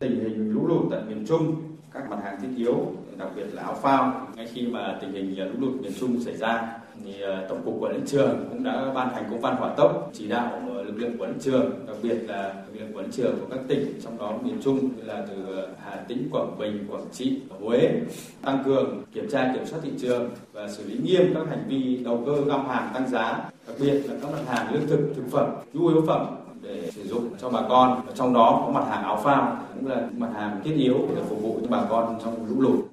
Tình 0.00 0.10
hình 0.10 0.55
lũ 0.66 0.74
lụt 0.74 0.90
tại 0.90 1.00
miền 1.08 1.26
Trung, 1.28 1.56
các 1.92 2.10
mặt 2.10 2.18
hàng 2.24 2.40
thiết 2.40 2.48
yếu, 2.56 2.92
đặc 3.18 3.28
biệt 3.36 3.46
là 3.52 3.62
áo 3.62 3.74
phao, 3.82 4.28
ngay 4.36 4.46
khi 4.52 4.66
mà 4.66 4.98
tình 5.00 5.12
hình 5.12 5.40
à, 5.40 5.44
lũ 5.44 5.52
lụt 5.60 5.80
miền 5.82 5.92
Trung 6.00 6.20
xảy 6.20 6.36
ra 6.36 6.78
thì 7.04 7.22
à, 7.22 7.46
tổng 7.48 7.62
cục 7.64 7.76
quản 7.80 7.92
lý 7.92 8.00
trường 8.06 8.46
cũng 8.50 8.64
đã 8.64 8.92
ban 8.94 9.14
hành 9.14 9.24
công 9.30 9.40
văn 9.40 9.56
hỏa 9.56 9.74
tốc 9.76 10.10
chỉ 10.12 10.28
đạo 10.28 10.50
à, 10.52 10.82
lực 10.82 10.96
lượng 10.96 11.18
quản 11.18 11.30
lý 11.30 11.36
trường 11.40 11.86
đặc 11.86 11.96
biệt 12.02 12.16
là 12.26 12.54
lực 12.72 12.80
lượng 12.80 12.96
quản 12.96 13.04
lý 13.06 13.12
trường 13.12 13.38
của 13.40 13.46
các 13.50 13.60
tỉnh 13.68 14.00
trong 14.04 14.18
đó 14.18 14.38
miền 14.42 14.58
trung 14.62 14.78
như 14.78 15.02
là 15.02 15.26
từ 15.28 15.66
hà 15.84 15.96
tĩnh 15.96 16.28
quảng 16.32 16.58
bình 16.58 16.86
quảng 16.90 17.04
trị 17.12 17.40
huế 17.60 18.00
tăng 18.42 18.62
cường 18.64 19.02
kiểm 19.14 19.30
tra 19.30 19.50
kiểm 19.54 19.66
soát 19.66 19.78
thị 19.82 19.90
trường 19.98 20.30
và 20.52 20.68
xử 20.68 20.86
lý 20.86 20.98
nghiêm 20.98 21.34
các 21.34 21.46
hành 21.48 21.64
vi 21.68 21.96
đầu 22.04 22.22
cơ 22.26 22.44
găm 22.46 22.66
hàng 22.68 22.90
tăng 22.94 23.08
giá 23.08 23.50
đặc 23.66 23.76
biệt 23.80 24.02
là 24.08 24.14
các 24.22 24.30
mặt 24.32 24.42
hàng 24.46 24.74
lương 24.74 24.86
thực 24.86 25.12
thực 25.16 25.24
phẩm 25.30 25.50
nhu 25.72 25.88
yếu 25.88 26.04
phẩm 26.06 26.45
để 26.68 26.90
sử 26.90 27.08
dụng 27.08 27.34
cho 27.40 27.50
bà 27.50 27.60
con 27.68 28.06
trong 28.14 28.34
đó 28.34 28.62
có 28.66 28.72
mặt 28.72 28.86
hàng 28.90 29.02
áo 29.02 29.20
phao 29.24 29.66
cũng 29.74 29.86
là 29.86 30.08
mặt 30.16 30.30
hàng 30.34 30.60
thiết 30.64 30.74
yếu 30.76 31.08
để 31.16 31.22
phục 31.28 31.42
vụ 31.42 31.58
cho 31.62 31.68
bà 31.70 31.86
con 31.90 32.18
trong 32.24 32.46
lũ 32.46 32.60
lụt 32.60 32.84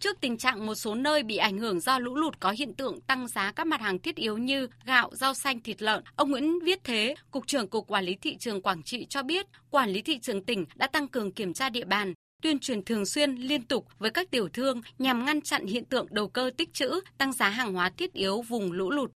Trước 0.00 0.20
tình 0.20 0.38
trạng 0.38 0.66
một 0.66 0.74
số 0.74 0.94
nơi 0.94 1.22
bị 1.22 1.36
ảnh 1.36 1.58
hưởng 1.58 1.80
do 1.80 1.98
lũ 1.98 2.14
lụt 2.14 2.40
có 2.40 2.50
hiện 2.50 2.74
tượng 2.74 3.00
tăng 3.00 3.28
giá 3.28 3.52
các 3.52 3.66
mặt 3.66 3.80
hàng 3.80 3.98
thiết 3.98 4.16
yếu 4.16 4.38
như 4.38 4.68
gạo, 4.86 5.10
rau 5.12 5.34
xanh, 5.34 5.60
thịt 5.60 5.82
lợn, 5.82 6.02
ông 6.16 6.30
Nguyễn 6.30 6.60
Viết 6.64 6.84
Thế, 6.84 7.14
Cục 7.30 7.46
trưởng 7.46 7.68
Cục 7.68 7.86
Quản 7.86 8.04
lý 8.04 8.14
Thị 8.14 8.36
trường 8.36 8.62
Quảng 8.62 8.82
Trị 8.82 9.06
cho 9.10 9.22
biết, 9.22 9.46
Quản 9.70 9.90
lý 9.90 10.02
Thị 10.02 10.18
trường 10.18 10.44
tỉnh 10.44 10.64
đã 10.74 10.86
tăng 10.86 11.08
cường 11.08 11.32
kiểm 11.32 11.52
tra 11.52 11.70
địa 11.70 11.84
bàn, 11.84 12.14
tuyên 12.42 12.58
truyền 12.58 12.84
thường 12.84 13.06
xuyên 13.06 13.34
liên 13.34 13.62
tục 13.62 13.86
với 13.98 14.10
các 14.10 14.30
tiểu 14.30 14.48
thương 14.52 14.80
nhằm 14.98 15.24
ngăn 15.24 15.40
chặn 15.40 15.66
hiện 15.66 15.84
tượng 15.84 16.06
đầu 16.10 16.28
cơ 16.28 16.50
tích 16.56 16.72
trữ, 16.72 17.00
tăng 17.18 17.32
giá 17.32 17.48
hàng 17.48 17.74
hóa 17.74 17.90
thiết 17.96 18.12
yếu 18.12 18.42
vùng 18.42 18.72
lũ 18.72 18.90
lụt. 18.90 19.10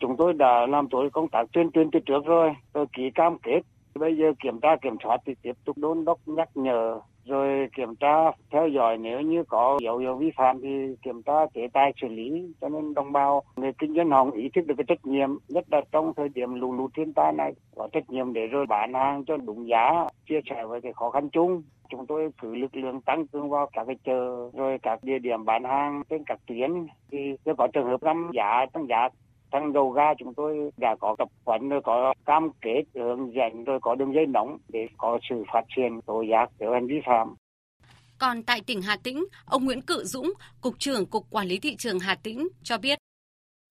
Chúng 0.00 0.16
tôi 0.16 0.32
đã 0.32 0.66
làm 0.66 0.88
tốt 0.88 1.08
công 1.12 1.28
tác 1.28 1.46
tuyên 1.52 1.70
truyền 1.70 1.90
từ 1.90 2.00
trước 2.00 2.24
rồi, 2.24 2.54
tôi 2.72 2.86
ký 2.96 3.10
cam 3.14 3.38
kết. 3.38 3.60
Bây 3.94 4.16
giờ 4.16 4.32
kiểm 4.42 4.60
tra 4.60 4.76
kiểm 4.76 4.96
soát 5.04 5.20
thì 5.26 5.34
tiếp 5.42 5.52
tục 5.64 5.78
đôn 5.78 6.04
đốc 6.04 6.18
nhắc 6.26 6.48
nhở 6.54 7.00
rồi 7.24 7.68
kiểm 7.76 7.94
tra 7.94 8.30
theo 8.50 8.68
dõi. 8.68 8.98
Nếu 8.98 9.20
như 9.20 9.44
có 9.44 9.78
dấu 9.82 9.98
hiệu 9.98 10.16
vi 10.16 10.30
phạm 10.36 10.60
thì 10.60 10.68
kiểm 11.02 11.22
tra 11.22 11.46
chế 11.54 11.68
tài 11.72 11.92
xử 12.00 12.08
lý. 12.08 12.52
Cho 12.60 12.68
nên 12.68 12.94
đồng 12.94 13.12
bào 13.12 13.42
người 13.56 13.72
kinh 13.78 13.94
doanh 13.94 14.10
họ 14.10 14.26
ý 14.34 14.48
thức 14.54 14.66
được 14.66 14.74
cái 14.78 14.84
trách 14.88 15.06
nhiệm 15.06 15.30
nhất 15.48 15.64
là 15.70 15.80
trong 15.92 16.12
thời 16.16 16.28
điểm 16.28 16.54
lũ 16.54 16.72
lụt 16.72 16.90
thiên 16.96 17.12
tai 17.12 17.32
này 17.32 17.52
có 17.76 17.88
trách 17.92 18.10
nhiệm 18.10 18.32
để 18.32 18.46
rồi 18.46 18.66
bán 18.66 18.94
hàng 18.94 19.24
cho 19.24 19.36
đúng 19.36 19.68
giá 19.68 20.06
chia 20.28 20.40
sẻ 20.50 20.64
với 20.64 20.80
cái 20.80 20.92
khó 20.92 21.10
khăn 21.10 21.28
chung. 21.28 21.62
Chúng 21.88 22.06
tôi 22.06 22.30
cử 22.42 22.54
lực 22.54 22.76
lượng 22.76 23.00
tăng 23.00 23.26
cường 23.26 23.50
vào 23.50 23.68
các 23.72 23.84
cái 23.86 23.96
chợ 24.04 24.50
rồi 24.54 24.78
các 24.82 25.04
địa 25.04 25.18
điểm 25.18 25.44
bán 25.44 25.64
hàng 25.64 26.02
trên 26.08 26.24
các 26.24 26.38
tuyến. 26.46 26.70
Thì 27.10 27.18
nếu 27.44 27.54
có 27.58 27.66
trường 27.72 27.86
hợp 27.86 28.00
tăng 28.00 28.30
giá 28.32 28.66
tăng 28.72 28.86
giá 28.86 29.08
tăng 29.50 29.72
đầu 29.72 29.90
ga 29.90 30.14
chúng 30.18 30.34
tôi 30.34 30.70
đã 30.76 30.96
có 31.00 31.16
tập 31.18 31.28
huấn 31.44 31.68
rồi 31.68 31.80
có 31.84 32.14
cam 32.26 32.50
kết 32.60 32.82
hướng 32.94 33.34
dẫn 33.34 33.64
rồi 33.64 33.78
có 33.82 33.94
đường 33.94 34.14
dây 34.14 34.26
nóng 34.26 34.58
để 34.68 34.86
có 34.96 35.18
sự 35.28 35.44
phát 35.52 35.64
triển 35.76 36.00
tố 36.06 36.22
giác 36.22 36.50
nếu 36.58 36.72
hành 36.72 36.86
vi 36.86 37.00
phạm. 37.06 37.34
Còn 38.18 38.42
tại 38.42 38.60
tỉnh 38.66 38.82
Hà 38.82 38.96
Tĩnh, 39.04 39.24
ông 39.46 39.64
Nguyễn 39.64 39.82
Cự 39.82 40.04
Dũng, 40.04 40.32
Cục 40.60 40.74
trưởng 40.78 41.06
Cục 41.06 41.22
Quản 41.30 41.46
lý 41.46 41.58
Thị 41.62 41.76
trường 41.76 41.98
Hà 41.98 42.14
Tĩnh 42.22 42.48
cho 42.62 42.78
biết. 42.78 42.98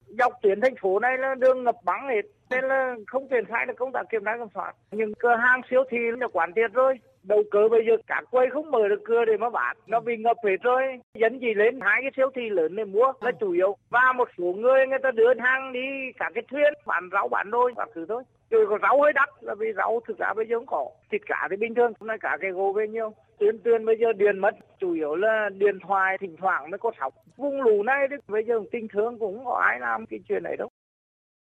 Dọc 0.07 0.33
tuyến 0.41 0.62
thành 0.62 0.75
phố 0.81 1.00
này 1.00 1.17
là 1.17 1.36
đường 1.36 1.63
ngập 1.63 1.75
bắn 1.86 2.00
hết, 2.09 2.21
nên 2.50 2.63
là 2.63 2.95
không 3.07 3.27
triển 3.29 3.45
khai 3.45 3.65
được 3.65 3.74
công 3.77 3.91
tác 3.91 4.01
kiểm 4.12 4.21
tra 4.25 4.31
kiểm 4.38 4.48
soát. 4.53 4.74
Những 4.91 5.13
cửa 5.19 5.36
hàng 5.36 5.62
siêu 5.69 5.83
thị 5.91 5.98
là 6.19 6.27
quản 6.33 6.51
triệt 6.55 6.74
rồi, 6.74 7.00
đầu 7.23 7.43
cơ 7.51 7.67
bây 7.71 7.85
giờ 7.88 7.93
các 8.07 8.23
quầy 8.31 8.49
không 8.49 8.71
mở 8.71 8.88
được 8.88 9.01
cửa 9.05 9.25
để 9.25 9.38
mà 9.38 9.49
bán. 9.49 9.77
Nó 9.88 9.99
bị 9.99 10.17
ngập 10.17 10.38
hết 10.43 10.57
rồi. 10.63 10.81
Dân 11.13 11.39
gì 11.39 11.53
lên 11.53 11.79
hai 11.81 12.01
cái 12.01 12.11
siêu 12.17 12.29
thị 12.35 12.49
lớn 12.49 12.75
để 12.75 12.85
mua. 12.85 13.13
Là 13.21 13.31
chủ 13.39 13.51
yếu. 13.51 13.75
Và 13.89 14.13
một 14.15 14.29
số 14.38 14.43
người 14.43 14.88
người 14.88 14.99
ta 15.03 15.11
đưa 15.11 15.33
hàng 15.39 15.73
đi 15.73 16.11
cả 16.19 16.29
cái 16.33 16.43
thuyền. 16.51 16.73
Bán 16.85 17.09
rau 17.11 17.27
bán 17.27 17.51
đôi 17.51 17.73
các 17.77 17.89
thứ 17.95 18.05
thôi. 18.09 18.23
Rồi 18.49 18.65
có 18.69 18.77
rau 18.81 19.01
hơi 19.01 19.13
đắt, 19.13 19.29
là 19.41 19.55
vì 19.55 19.73
rau 19.77 19.99
thực 20.08 20.17
ra 20.17 20.34
bây 20.34 20.45
giờ 20.45 20.55
không 20.58 20.65
có. 20.65 20.86
Thịt 21.12 21.21
cá 21.25 21.47
thì 21.51 21.58
bình 21.58 21.75
thường. 21.75 21.93
Hôm 21.99 22.08
nay 22.08 22.17
cả 22.21 22.38
cái 22.41 22.51
gỗ 22.51 22.73
về 22.73 22.88
nhiều. 22.88 23.13
Tuyên 23.39 23.60
tuyên 23.63 23.86
bây 23.86 23.97
giờ 23.97 24.13
điện 24.13 24.39
mất. 24.39 24.55
Chủ 24.79 24.93
yếu 24.93 25.15
là 25.15 25.49
điện 25.49 25.79
thoại 25.88 26.17
thỉnh 26.17 26.36
thoảng 26.38 26.71
mới 26.71 26.77
có 26.77 26.91
sóng. 26.99 27.13
Vùng 27.38 27.62
lũ 27.62 27.84
này 27.84 28.08
thì 28.10 28.15
bây 28.27 28.43
giờ 28.43 28.60
tình 28.71 28.88
thương 28.93 29.19
cũng 29.19 29.36
không 29.36 29.45
có 29.45 29.62
ai 29.67 29.79
làm 29.79 30.05
cái 30.05 30.19
chuyện 30.27 30.43
này 30.43 30.58
đâu. 30.58 30.69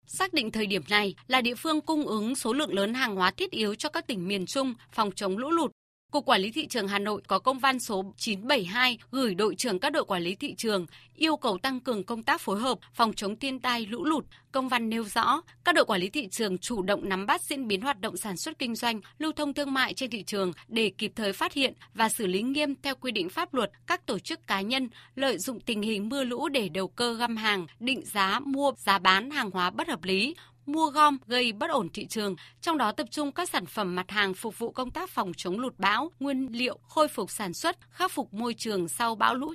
Xác 0.08 0.34
định 0.34 0.52
thời 0.52 0.66
điểm 0.66 0.84
này 0.90 1.16
là 1.28 1.42
địa 1.42 1.56
phương 1.56 1.82
cung 1.82 2.08
ứng 2.08 2.36
số 2.36 2.54
lượng 2.54 2.74
lớn 2.74 2.94
hàng 2.94 3.16
hóa 3.16 3.32
thiết 3.32 3.52
yếu 3.52 3.76
cho 3.76 3.90
các 3.90 4.08
tỉnh 4.08 4.28
miền 4.28 4.46
Trung 4.46 4.74
phòng 4.92 5.12
chống 5.12 5.38
lũ 5.38 5.50
lụt. 5.52 5.72
Cục 6.14 6.26
Quản 6.26 6.42
lý 6.42 6.52
Thị 6.52 6.68
trường 6.68 6.88
Hà 6.88 7.00
Nội 7.00 7.22
có 7.28 7.40
công 7.40 7.60
văn 7.60 7.80
số 7.80 8.14
972 8.18 8.98
gửi 9.12 9.36
đội 9.36 9.56
trưởng 9.56 9.80
các 9.80 9.90
đội 9.90 10.06
quản 10.06 10.22
lý 10.22 10.36
thị 10.36 10.56
trường 10.58 10.86
yêu 11.16 11.38
cầu 11.38 11.58
tăng 11.58 11.80
cường 11.80 12.04
công 12.04 12.24
tác 12.24 12.42
phối 12.42 12.60
hợp 12.60 12.80
phòng 12.94 13.14
chống 13.14 13.36
thiên 13.36 13.60
tai 13.60 13.86
lũ 13.86 14.06
lụt. 14.06 14.26
Công 14.52 14.70
văn 14.70 14.90
nêu 14.90 15.04
rõ, 15.04 15.42
các 15.66 15.76
đội 15.76 15.86
quản 15.86 16.02
lý 16.02 16.10
thị 16.10 16.28
trường 16.32 16.58
chủ 16.58 16.82
động 16.82 17.10
nắm 17.10 17.26
bắt 17.26 17.42
diễn 17.42 17.68
biến 17.68 17.82
hoạt 17.82 18.02
động 18.02 18.18
sản 18.18 18.38
xuất 18.38 18.60
kinh 18.60 18.76
doanh, 18.76 19.02
lưu 19.18 19.32
thông 19.32 19.54
thương 19.54 19.74
mại 19.74 19.94
trên 19.94 20.10
thị 20.10 20.24
trường 20.24 20.52
để 20.68 20.92
kịp 20.98 21.12
thời 21.16 21.34
phát 21.34 21.54
hiện 21.54 21.74
và 21.94 22.10
xử 22.10 22.28
lý 22.28 22.42
nghiêm 22.42 22.76
theo 22.82 22.96
quy 22.96 23.12
định 23.12 23.30
pháp 23.30 23.54
luật 23.54 23.72
các 23.88 24.06
tổ 24.06 24.20
chức 24.20 24.48
cá 24.48 24.62
nhân 24.62 24.90
lợi 25.16 25.38
dụng 25.38 25.60
tình 25.60 25.82
hình 25.82 26.10
mưa 26.10 26.24
lũ 26.24 26.50
để 26.50 26.70
đầu 26.70 26.88
cơ 26.88 27.14
găm 27.14 27.38
hàng, 27.38 27.68
định 27.80 28.02
giá 28.06 28.40
mua, 28.40 28.72
giá 28.78 29.00
bán 29.00 29.32
hàng 29.32 29.52
hóa 29.52 29.70
bất 29.70 29.88
hợp 29.88 30.04
lý, 30.04 30.36
mua 30.66 30.90
gom 30.90 31.18
gây 31.28 31.52
bất 31.52 31.70
ổn 31.70 31.90
thị 31.94 32.06
trường, 32.06 32.36
trong 32.62 32.78
đó 32.78 32.92
tập 32.92 33.08
trung 33.12 33.32
các 33.32 33.50
sản 33.50 33.66
phẩm 33.66 33.96
mặt 33.96 34.12
hàng 34.12 34.34
phục 34.34 34.60
vụ 34.60 34.72
công 34.72 34.92
tác 34.92 35.10
phòng 35.10 35.32
chống 35.38 35.60
lụt 35.60 35.74
bão, 35.78 36.12
nguyên 36.20 36.48
liệu, 36.52 36.80
khôi 36.84 37.08
phục 37.08 37.32
sản 37.32 37.54
xuất, 37.54 37.78
khắc 37.92 38.12
phục 38.12 38.34
môi 38.34 38.54
trường 38.54 38.88
sau 38.88 39.16
bão 39.16 39.36
lũ 39.36 39.54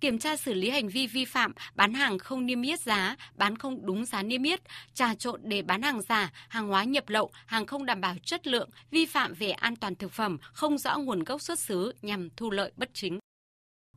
kiểm 0.00 0.18
tra 0.18 0.36
xử 0.36 0.54
lý 0.54 0.70
hành 0.70 0.88
vi 0.88 1.06
vi 1.06 1.24
phạm, 1.24 1.52
bán 1.74 1.94
hàng 1.94 2.18
không 2.18 2.46
niêm 2.46 2.62
yết 2.62 2.80
giá, 2.80 3.16
bán 3.34 3.58
không 3.58 3.86
đúng 3.86 4.04
giá 4.04 4.22
niêm 4.22 4.42
yết, 4.42 4.60
trà 4.94 5.14
trộn 5.14 5.40
để 5.44 5.62
bán 5.62 5.82
hàng 5.82 6.02
giả, 6.02 6.32
hàng 6.48 6.68
hóa 6.68 6.84
nhập 6.84 7.08
lậu, 7.08 7.30
hàng 7.46 7.66
không 7.66 7.86
đảm 7.86 8.00
bảo 8.00 8.14
chất 8.24 8.46
lượng, 8.46 8.70
vi 8.90 9.06
phạm 9.06 9.34
về 9.34 9.50
an 9.50 9.76
toàn 9.76 9.94
thực 9.94 10.12
phẩm, 10.12 10.38
không 10.52 10.78
rõ 10.78 10.98
nguồn 10.98 11.24
gốc 11.24 11.42
xuất 11.42 11.58
xứ 11.58 11.92
nhằm 12.02 12.28
thu 12.36 12.50
lợi 12.50 12.72
bất 12.76 12.90
chính. 12.92 13.18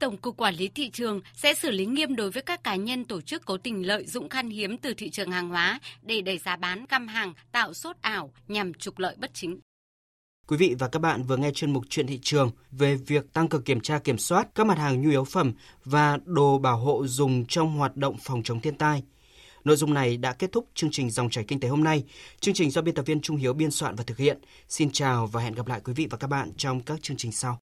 Tổng 0.03 0.17
cục 0.17 0.37
Quản 0.37 0.55
lý 0.55 0.67
thị 0.67 0.89
trường 0.89 1.21
sẽ 1.35 1.53
xử 1.53 1.71
lý 1.71 1.85
nghiêm 1.85 2.15
đối 2.15 2.31
với 2.31 2.43
các 2.43 2.63
cá 2.63 2.75
nhân 2.75 3.05
tổ 3.05 3.21
chức 3.21 3.45
cố 3.45 3.57
tình 3.57 3.87
lợi 3.87 4.05
dụng 4.05 4.29
khan 4.29 4.49
hiếm 4.49 4.77
từ 4.77 4.93
thị 4.93 5.09
trường 5.09 5.31
hàng 5.31 5.49
hóa 5.49 5.79
để 6.01 6.21
đẩy 6.21 6.37
giá 6.37 6.55
bán 6.55 6.85
cam 6.85 7.07
hàng, 7.07 7.33
tạo 7.51 7.73
sốt 7.73 7.95
ảo 8.01 8.31
nhằm 8.47 8.73
trục 8.73 8.99
lợi 8.99 9.15
bất 9.19 9.31
chính. 9.33 9.59
Quý 10.47 10.57
vị 10.57 10.75
và 10.79 10.87
các 10.87 10.99
bạn 10.99 11.23
vừa 11.23 11.37
nghe 11.37 11.51
chuyên 11.51 11.73
mục 11.73 11.83
chuyện 11.89 12.07
thị 12.07 12.19
trường 12.21 12.51
về 12.71 12.95
việc 12.95 13.33
tăng 13.33 13.47
cường 13.47 13.63
kiểm 13.63 13.79
tra 13.79 13.99
kiểm 13.99 14.17
soát 14.17 14.47
các 14.55 14.67
mặt 14.67 14.77
hàng 14.77 15.01
nhu 15.01 15.09
yếu 15.09 15.23
phẩm 15.23 15.53
và 15.85 16.17
đồ 16.25 16.57
bảo 16.57 16.77
hộ 16.77 17.07
dùng 17.07 17.45
trong 17.45 17.77
hoạt 17.77 17.95
động 17.95 18.17
phòng 18.21 18.43
chống 18.43 18.59
thiên 18.59 18.77
tai. 18.77 19.03
Nội 19.63 19.75
dung 19.75 19.93
này 19.93 20.17
đã 20.17 20.33
kết 20.33 20.51
thúc 20.51 20.69
chương 20.73 20.91
trình 20.91 21.09
Dòng 21.09 21.29
chảy 21.29 21.43
kinh 21.47 21.59
tế 21.59 21.67
hôm 21.67 21.83
nay. 21.83 22.03
Chương 22.39 22.53
trình 22.53 22.71
do 22.71 22.81
biên 22.81 22.95
tập 22.95 23.05
viên 23.05 23.21
Trung 23.21 23.37
Hiếu 23.37 23.53
biên 23.53 23.71
soạn 23.71 23.95
và 23.95 24.03
thực 24.03 24.17
hiện. 24.17 24.39
Xin 24.69 24.91
chào 24.91 25.27
và 25.27 25.41
hẹn 25.41 25.53
gặp 25.53 25.67
lại 25.67 25.81
quý 25.83 25.93
vị 25.93 26.07
và 26.09 26.17
các 26.17 26.27
bạn 26.27 26.51
trong 26.57 26.81
các 26.81 27.01
chương 27.01 27.17
trình 27.17 27.31
sau. 27.31 27.62